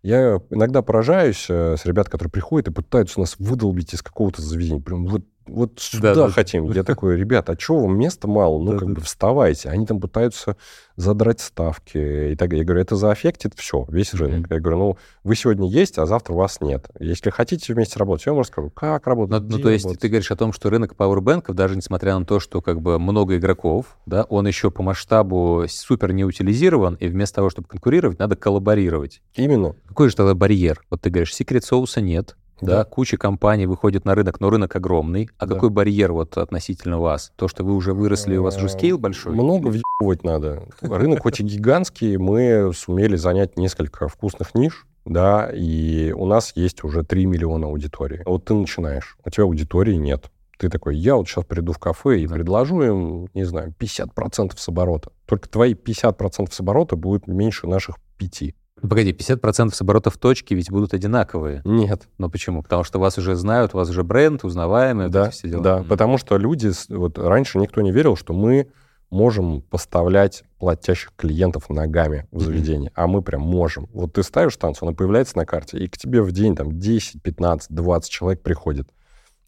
[0.02, 4.82] я иногда поражаюсь э, с ребят, которые приходят и пытаются нас выдолбить из какого-то заведения.
[4.82, 6.68] Прям вот вот сюда да, хотим.
[6.68, 6.74] Да.
[6.76, 8.60] Я такой, ребят, а что вам места мало?
[8.60, 8.94] Ну, да, как да.
[8.96, 9.70] бы вставайте.
[9.70, 10.58] Они там пытаются
[10.96, 12.32] задрать ставки.
[12.32, 14.48] И так я говорю, это заэффектит все, весь рынок.
[14.48, 14.54] Mm-hmm.
[14.54, 16.90] Я говорю, ну, вы сегодня есть, а завтра вас нет.
[17.00, 19.42] Если хотите вместе работать, я вам расскажу, как работать.
[19.42, 20.02] Ну, ну то есть работать.
[20.02, 23.38] ты говоришь о том, что рынок пауэрбэнков, даже несмотря на то, что как бы много
[23.38, 28.36] игроков, да, он еще по масштабу супер не утилизирован, и вместо того, чтобы конкурировать, надо
[28.36, 29.22] коллаборировать.
[29.36, 29.76] Именно.
[29.88, 30.82] Какой же тогда барьер?
[30.90, 32.78] Вот ты говоришь, секрет соуса нет, да.
[32.78, 35.30] да, куча компаний выходит на рынок, но рынок огромный.
[35.38, 35.56] А да.
[35.56, 37.32] какой барьер вот относительно вас?
[37.36, 39.34] То, что вы уже выросли, у вас уже скейл большой?
[39.34, 40.64] Много въебывать надо.
[40.82, 46.84] Рынок хоть и гигантский, мы сумели занять несколько вкусных ниш, да, и у нас есть
[46.84, 48.22] уже 3 миллиона аудитории.
[48.26, 50.30] Вот ты начинаешь, у тебя аудитории нет.
[50.58, 52.36] Ты такой, я вот сейчас приду в кафе и да.
[52.36, 55.12] предложу им, не знаю, 50% с оборота.
[55.26, 58.54] Только твои 50% с оборота будут меньше наших 5.
[58.82, 61.62] Ну, погоди, 50% с оборотов точки ведь будут одинаковые.
[61.66, 62.08] Нет.
[62.18, 62.64] Но почему?
[62.64, 65.64] Потому что вас уже знают, у вас уже бренд, узнаваемый, да, все дела.
[65.64, 65.84] Да, mm.
[65.86, 68.68] потому что люди, вот раньше никто не верил, что мы
[69.10, 73.04] можем поставлять платящих клиентов ногами в заведение, mm-hmm.
[73.04, 73.88] а мы прям можем.
[73.94, 77.22] Вот ты ставишь станцию, она появляется на карте, и к тебе в день там 10,
[77.22, 78.90] 15, 20 человек приходит.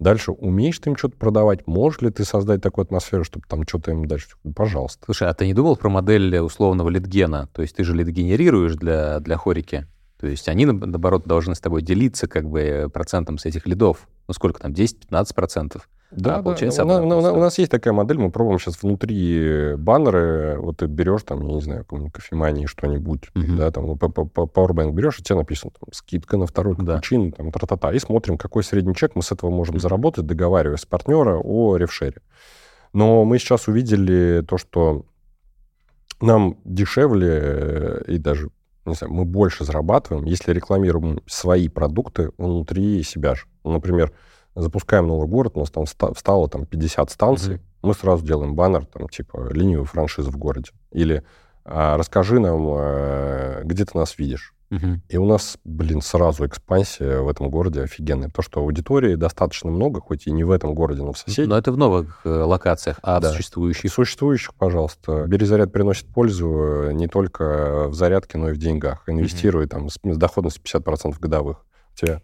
[0.02, 1.68] Дальше умеешь ты им что-то продавать?
[1.68, 4.30] Можешь ли ты создать такую атмосферу, чтобы там что-то им дальше?
[4.56, 5.06] Пожалуйста.
[5.06, 7.50] Слушай, а ты не думал про модель условного лидгена?
[7.54, 9.86] То есть ты же лидгенерируешь для, для хорики.
[10.20, 14.08] То есть они, наоборот, должны с тобой делиться как бы процентом с этих лидов.
[14.28, 15.88] Ну, сколько там, 10-15 процентов?
[16.12, 17.02] Да, а, получается, да.
[17.02, 21.24] У, нас, у нас есть такая модель, мы пробуем сейчас внутри баннеры, вот ты берешь
[21.24, 23.56] там, я не знаю, какую-нибудь кофемании что-нибудь, uh-huh.
[23.56, 27.38] да, там, Powerbank берешь, и тебе написано там, скидка на второй капучино, да.
[27.38, 29.82] там, тра-та-та, и смотрим, какой средний чек мы с этого можем uh-huh.
[29.82, 32.22] заработать, договариваясь с партнера о ревшере.
[32.94, 35.06] Но мы сейчас увидели то, что
[36.20, 38.50] нам дешевле э, и даже,
[38.86, 43.46] не знаю, мы больше зарабатываем, если рекламируем свои продукты внутри себя же.
[43.64, 44.12] Например,
[44.56, 47.62] запускаем новый город, у нас там стало там 50 станций, mm-hmm.
[47.84, 50.72] мы сразу делаем баннер, там, типа, линию франшизы в городе.
[50.92, 51.24] Или
[51.64, 54.54] а, расскажи нам, а, где ты нас видишь.
[54.72, 55.00] Uh-huh.
[55.10, 58.30] И у нас, блин, сразу экспансия в этом городе офигенная.
[58.30, 61.50] То, что аудитории достаточно много, хоть и не в этом городе, но в соседнем.
[61.50, 63.32] Но это в новых э, локациях, а да.
[63.32, 63.92] в существующих?
[63.92, 65.26] В существующих, пожалуйста.
[65.28, 69.04] Бери заряд приносит пользу э, не только в зарядке, но и в деньгах.
[69.08, 69.70] Инвестируй uh-huh.
[69.70, 71.66] там с, с доходностью 50% годовых.
[71.94, 72.22] У тебя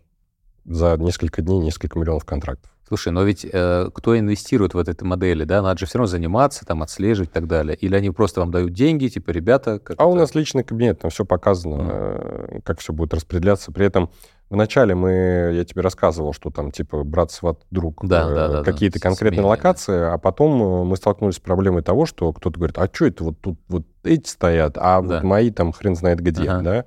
[0.68, 2.72] за несколько дней несколько миллионов контрактов.
[2.88, 6.66] Слушай, но ведь э, кто инвестирует в этой модели, да, надо же все равно заниматься,
[6.66, 7.76] там, отслеживать и так далее.
[7.76, 9.80] Или они просто вам дают деньги, типа, ребята...
[9.80, 12.62] Как а у нас личный кабинет, там все показано, mm.
[12.64, 13.74] как все будет распределяться.
[13.74, 14.10] При этом
[14.50, 18.64] вначале мы, я тебе рассказывал, что там, типа, брат, сват, друг, да, э, да, да,
[18.64, 20.14] какие-то да, конкретные смены, локации, да.
[20.14, 23.42] а потом э, мы столкнулись с проблемой того, что кто-то говорит, а что это вот
[23.42, 25.16] тут вот эти стоят, а да.
[25.16, 26.62] вот мои там хрен знает где, ага.
[26.62, 26.86] да?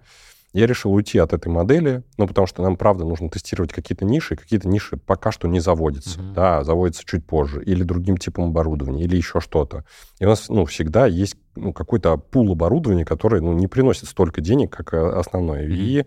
[0.53, 4.35] Я решил уйти от этой модели, ну, потому что нам, правда, нужно тестировать какие-то ниши,
[4.35, 6.33] какие-то ниши пока что не заводятся, uh-huh.
[6.33, 9.85] да, заводятся чуть позже, или другим типом оборудования, или еще что-то.
[10.19, 14.41] И у нас, ну, всегда есть ну, какой-то пул оборудования, который, ну, не приносит столько
[14.41, 15.69] денег, как э, основное.
[15.69, 15.73] Uh-huh.
[15.73, 16.07] И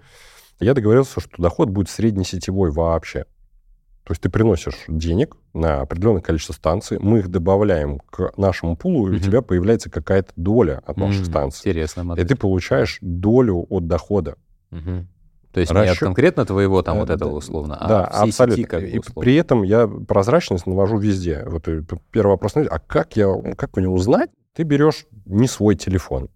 [0.60, 3.26] я договорился, что доход будет среднесетевой вообще.
[4.04, 9.10] То есть ты приносишь денег на определенное количество станций, мы их добавляем к нашему пулу,
[9.10, 11.70] и у тебя появляется какая-то доля от наших станций.
[11.70, 12.04] Интересно.
[12.04, 12.26] Модель.
[12.26, 14.36] И ты получаешь долю от дохода.
[14.72, 15.86] То есть Расчет...
[15.86, 18.56] не от конкретно твоего там вот этого условно, а да, всей абсолютно.
[18.56, 19.20] сети как бы условно.
[19.20, 21.44] И при этом я прозрачность навожу везде.
[21.46, 21.68] Вот
[22.10, 24.32] первый вопрос, а как я, как мне узнать?
[24.56, 26.30] Ты берешь не свой телефон,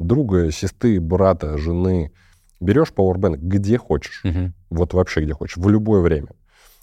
[0.00, 2.12] друга, сестры, брата, жены,
[2.58, 4.52] берешь Powerbank где хочешь, угу.
[4.68, 6.28] вот вообще где хочешь, в любое время.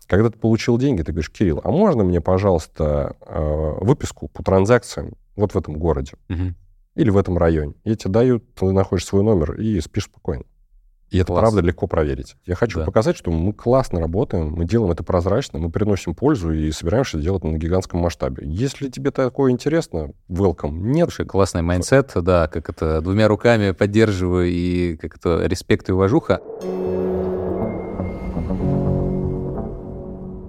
[0.08, 5.14] Когда ты получил деньги, ты говоришь, Кирилл, а можно мне, пожалуйста, э, выписку по транзакциям
[5.36, 6.54] вот в этом городе угу.
[6.96, 7.74] или в этом районе?
[7.84, 10.44] Я тебе даю, ты находишь свой номер и спишь спокойно.
[11.10, 11.42] И это Класс.
[11.42, 12.36] правда легко проверить.
[12.46, 12.86] Я хочу Да.
[12.86, 17.46] показать, что мы классно работаем, мы делаем это прозрачно, мы приносим пользу и собираемся делать
[17.46, 18.44] на гигантском масштабе.
[18.46, 20.80] Если тебе такое интересно, welcome.
[20.80, 25.94] Нет, Слушай, классный mindset, да, как это двумя руками поддерживаю и как это респект и
[25.94, 26.42] уважуха.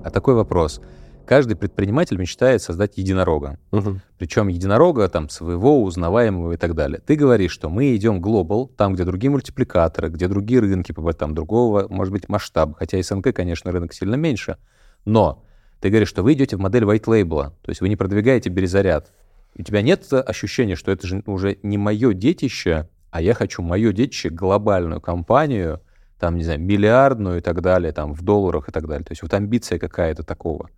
[0.09, 0.80] А такой вопрос.
[1.26, 3.59] Каждый предприниматель мечтает создать единорога.
[3.72, 4.00] Мгм.
[4.16, 7.02] Причем единорога там своего, узнаваемого и так далее.
[7.04, 11.88] Ты говоришь, что мы идем global, там, где другие мультипликаторы, где другие рынки, там другого,
[11.90, 12.74] может быть, масштаба.
[12.78, 14.56] Хотя СНГ, конечно, рынок сильно меньше.
[15.04, 15.44] Но
[15.80, 19.12] ты говоришь, что вы идете в модель white label, то есть вы не продвигаете березаряд.
[19.59, 23.92] У тебя нет ощущения, что это же уже не мое детище, а я хочу мое
[23.92, 25.82] детище, глобальную компанию,
[26.18, 29.04] там, не знаю, миллиардную и так далее, там, в долларах и так далее.
[29.04, 30.68] То есть вот амбиция какая-то такого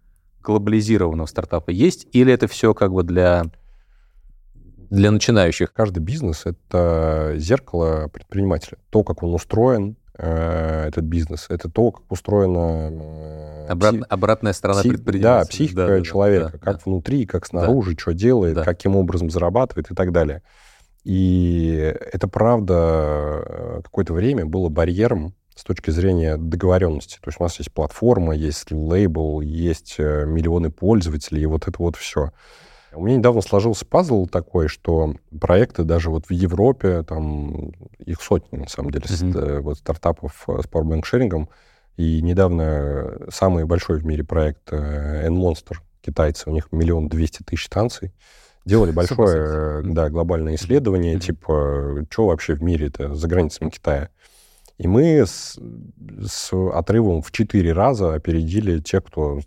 [0.43, 3.45] глобализированного стартапа есть, или это все как бы для,
[4.91, 5.73] для начинающих?
[5.73, 8.79] Каждый бизнес— это зеркало предпринимателя.
[8.91, 12.91] То, как он устроен, э, этот бизнес, это то, как устроена...
[12.91, 15.23] э, Обратно- обратная сторона пси- предпринимателя.
[15.45, 16.83] Да, психика Да, да, да, человека, да, как да.
[16.85, 18.65] внутри, как снаружи, что делает, Да.
[18.65, 20.43] каким образом зарабатывает и так далее.
[21.05, 27.17] И это, правда, э, какое-то время было барьером с точки зрения договоренности.
[27.17, 31.77] То есть у нас есть платформа, есть лейбл, есть э, миллионы пользователей, и вот это
[31.79, 32.33] вот все.
[32.93, 38.59] У меня недавно сложился пазл такой, что проекты даже вот в Европе, там их сотни,
[38.59, 41.49] на самом деле, э, вот стартапов с powerbank-шерингом.
[41.97, 48.13] И недавно самый большой в мире проект N-Monster, китайцы, у них миллион двести тысяч станций,
[48.71, 51.21] делали большое э, да, глобальное исследование, Мгм.
[51.21, 54.09] типа, что вообще в мире-то за границами Китая.
[54.79, 55.59] И мы с,
[56.27, 59.41] с отрывом в четыре раза опередили тех, кто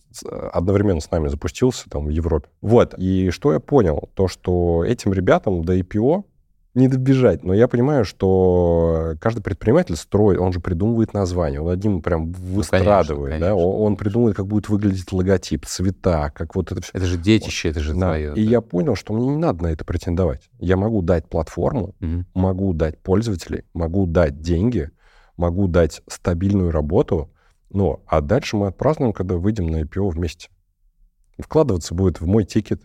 [0.52, 2.50] одновременно с нами запустился там в Европе.
[2.62, 2.94] Вот.
[3.00, 4.10] И что я понял?
[4.14, 6.24] То, что этим ребятам до IPO
[6.76, 7.44] не добежать.
[7.44, 13.40] Но я понимаю, что каждый предприниматель строит, он же придумывает название, он одним прям выстрадывает,
[13.40, 13.56] да, конечно.
[13.56, 16.92] он, он придумывает, как будет выглядеть логотип, цвета, как вот это все.
[16.94, 18.08] Это же детище, это же Да.
[18.08, 18.34] твое.
[18.36, 18.52] И да.
[18.52, 20.50] я понял, что мне не надо на это претендовать.
[20.60, 22.26] Я могу дать платформу, Мгм.
[22.34, 24.90] могу дать пользователей, могу дать деньги,
[25.38, 27.30] могу дать стабильную работу,
[27.70, 30.50] ну, а дальше мы отпразднуем, когда выйдем на IPO вместе.
[31.40, 32.82] Вкладываться будет в мой тикет,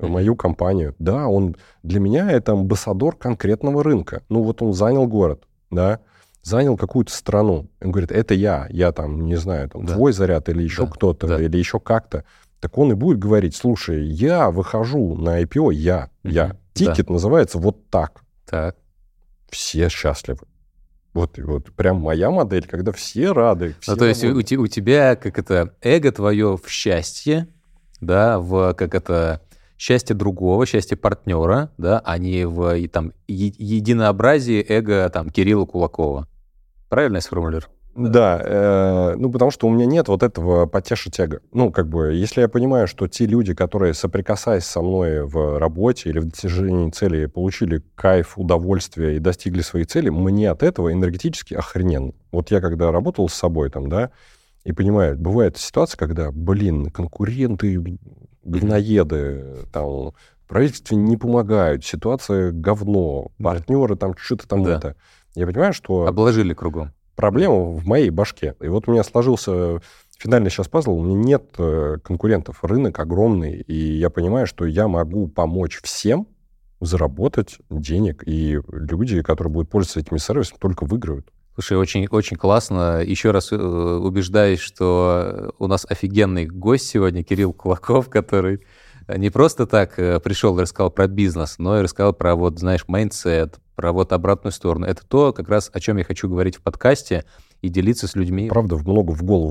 [0.00, 0.94] в мою компанию.
[0.98, 4.22] Да, он для меня это амбассадор конкретного рынка.
[4.28, 6.00] Ну, вот он занял город, да,
[6.42, 7.68] занял какую-то страну.
[7.82, 9.94] Он говорит, это я, я там, не знаю, там, Да.
[9.94, 11.42] твой заряд или еще Да, кто-то, да.
[11.42, 12.24] или еще как-то.
[12.60, 16.46] Так он и будет говорить, слушай, я выхожу на IPO, я, я.
[16.46, 16.56] Мгм.
[16.74, 18.76] Тикет называется вот так Так.
[19.50, 20.40] все счастливы.
[21.12, 23.74] Вот, вот прям моя модель, когда все рады.
[23.80, 24.32] все Ну, то есть у,
[24.62, 27.48] у тебя, как это, эго твое в счастье,
[28.00, 29.40] да, в, как это,
[29.80, 35.64] счастье другого, счастье партнера, да, а не в и, там, е- единообразии эго там Кирилла
[35.64, 36.28] Кулакова.
[36.90, 37.72] Правильно я сформулировал?
[37.96, 41.40] Да, э, ну потому что у меня нет вот этого потешить эго.
[41.52, 46.10] Ну, как бы, если я понимаю, что те люди, которые, соприкасаясь со мной в работе
[46.10, 51.54] или в достижении цели, получили кайф, удовольствие и достигли своей цели, мне от этого энергетически
[51.54, 52.12] охрененно.
[52.32, 54.10] Вот я когда работал с собой там, да,
[54.62, 57.82] и понимаю, бывает ситуация, когда, блин, конкуренты,
[58.44, 60.12] говноеды, там,
[60.50, 64.76] правительстве не помогают, ситуация говно, партнеры там что-то там Да.
[64.76, 64.96] это.
[65.34, 66.92] Я понимаю, что Обложили кругом.
[67.14, 68.56] проблема в моей башке.
[68.60, 69.80] И вот у меня сложился
[70.18, 74.88] финальный сейчас пазл, у меня нет э, конкурентов, рынок огромный, и я понимаю, что я
[74.88, 76.26] могу помочь всем
[76.80, 81.30] заработать денег, и люди, которые будут пользоваться этими сервисами, только выиграют.
[81.54, 83.02] Слушай, очень, очень классно.
[83.02, 88.60] Еще раз э, убеждаюсь, что у нас офигенный гость сегодня, Кирилл Кулаков, который
[89.08, 92.86] не просто так э, пришел и рассказал про бизнес, но и рассказал про, вот, знаешь,
[92.86, 94.86] mindset, про вот обратную сторону.
[94.86, 97.24] Это то, как раз о чем я хочу говорить в подкасте
[97.62, 98.48] и делиться с людьми.
[98.48, 99.50] Правда, много в голову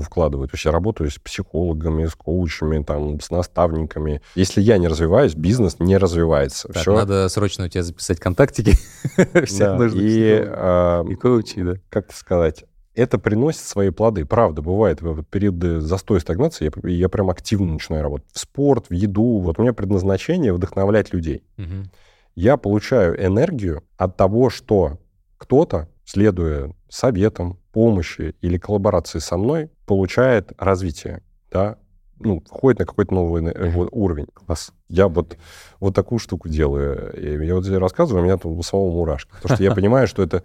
[0.54, 4.20] есть я работаю с психологами, с коучами, там, с наставниками.
[4.34, 6.68] Если я не развиваюсь, бизнес не развивается.
[6.68, 6.94] Так, Все.
[6.94, 8.72] надо срочно у тебя записать контактики
[9.44, 10.44] всех И, всего.
[10.56, 11.74] а, и коучей, да.
[11.88, 14.24] как это сказать, это приносит свои плоды.
[14.24, 18.26] Правда, бывает в периоды застоя стагнации, я, я прям активно начинаю работать.
[18.32, 19.38] В спорт, в еду.
[19.38, 21.44] Вот у меня предназначение вдохновлять людей.
[21.56, 21.90] Мгм.
[22.34, 24.98] Я получаю энергию от того, что
[25.38, 31.76] кто-то, следуя советам, помощи или коллаборации со мной, получает развитие, да,
[32.20, 34.26] ну, входит на какой-то новый вот уровень.
[34.34, 34.72] Класс.
[34.88, 35.36] Я вот,
[35.80, 37.14] вот такую штуку делаю.
[37.18, 39.30] Я вот тебе рассказываю, у меня там у самого мурашки.
[39.32, 40.44] Потому что я понимаю, что это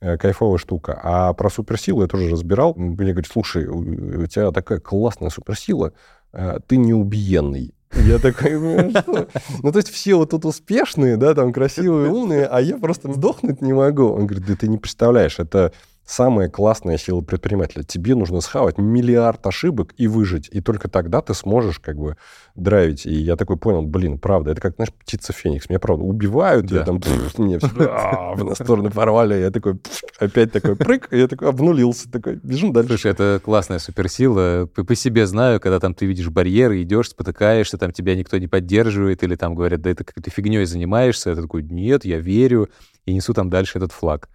[0.00, 0.98] э, кайфовая штука.
[1.02, 2.74] А про суперсилу я тоже разбирал.
[2.74, 5.92] Мне говорят, слушай, у у тебя такая классная суперсила,
[6.32, 7.74] э, ты неубиенный.
[7.92, 9.28] Я такой, «Ну, что?»
[9.62, 13.60] ну, то есть все вот тут успешные, да, там красивые, умные, а я просто сдохнуть
[13.60, 14.04] не могу.
[14.04, 15.72] Он говорит, да ты не представляешь, это
[16.04, 17.84] самая классная сила предпринимателя.
[17.84, 20.48] Тебе нужно схавать миллиард ошибок и выжить.
[20.50, 22.16] И только тогда ты сможешь как бы
[22.56, 23.06] драйвить.
[23.06, 25.68] И я такой понял, блин, правда, это как, знаешь, птица Феникс.
[25.68, 26.78] Меня, правда, убивают, да.
[26.78, 27.00] я там,
[27.38, 29.78] мне в сторону порвали, я такой,
[30.18, 32.88] опять такой прыг, и я такой обнулился, такой, бежим дальше.
[32.90, 34.66] Слушай, это классная суперсила.
[34.66, 39.22] По, себе знаю, когда там ты видишь барьеры, идешь, спотыкаешься, там тебя никто не поддерживает,
[39.22, 42.68] или там говорят, да это какой-то фигней занимаешься, ты такой, нет, я верю,
[43.06, 44.28] и несу там дальше этот флаг.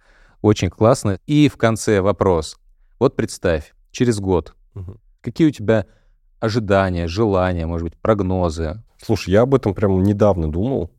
[0.46, 1.18] Очень классно.
[1.26, 2.56] И в конце вопрос.
[3.00, 4.98] Вот представь, через год, угу.
[5.20, 5.86] какие у тебя
[6.38, 8.80] ожидания, желания, может быть, прогнозы?
[9.02, 10.92] Слушай, я об этом прям недавно думал.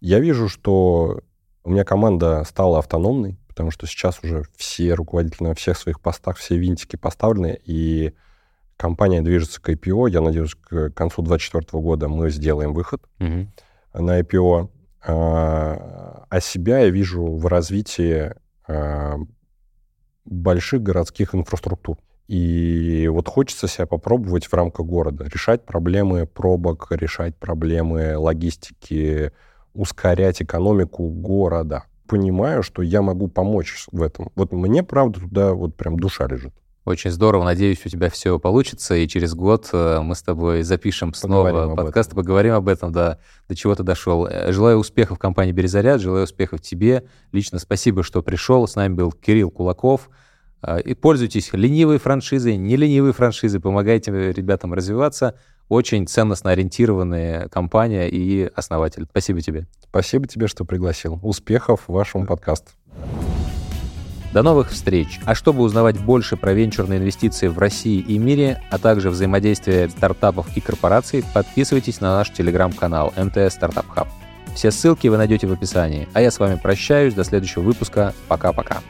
[0.00, 1.20] Я вижу, что
[1.62, 6.38] у меня команда стала автономной, потому что сейчас уже все руководители на всех своих постах,
[6.38, 8.14] все винтики поставлены, и
[8.78, 10.08] компания движется к IPO.
[10.08, 13.46] Я надеюсь, к концу 2024 года мы сделаем выход угу.
[13.92, 14.70] на IPO.
[15.06, 18.32] А, а себя я вижу в развитии
[20.24, 21.98] больших городских инфраструктур.
[22.28, 29.32] И вот хочется себя попробовать в рамках города, решать проблемы пробок, решать проблемы логистики,
[29.74, 31.84] ускорять экономику города.
[32.06, 34.30] Понимаю, что я могу помочь в этом.
[34.36, 36.54] Вот мне, правда, туда вот прям душа лежит.
[36.84, 37.44] Очень здорово.
[37.44, 41.76] Надеюсь, у тебя все получится, и через год э, мы с тобой запишем снова поговорим
[41.76, 43.18] подкаст и поговорим об этом, да,
[43.48, 44.26] до чего ты дошел.
[44.26, 47.04] Э, желаю успехов компании «Березаряд», желаю успехов тебе.
[47.32, 48.66] Лично спасибо, что пришел.
[48.66, 50.08] С нами был Кирилл Кулаков.
[50.62, 55.36] Э, и пользуйтесь ленивой франшизой, не ленивой франшизой, помогайте ребятам развиваться.
[55.68, 59.06] Очень ценностно ориентированная компания и основатель.
[59.10, 59.66] Спасибо тебе.
[59.82, 61.20] Спасибо тебе, что пригласил.
[61.22, 62.70] Успехов в вашем подкасту.
[64.32, 65.18] До новых встреч!
[65.24, 70.46] А чтобы узнавать больше про венчурные инвестиции в России и мире, а также взаимодействие стартапов
[70.56, 74.08] и корпораций, подписывайтесь на наш телеграм-канал МТС Стартап Хаб.
[74.54, 76.08] Все ссылки вы найдете в описании.
[76.12, 77.14] А я с вами прощаюсь.
[77.14, 78.14] До следующего выпуска.
[78.28, 78.82] Пока-пока.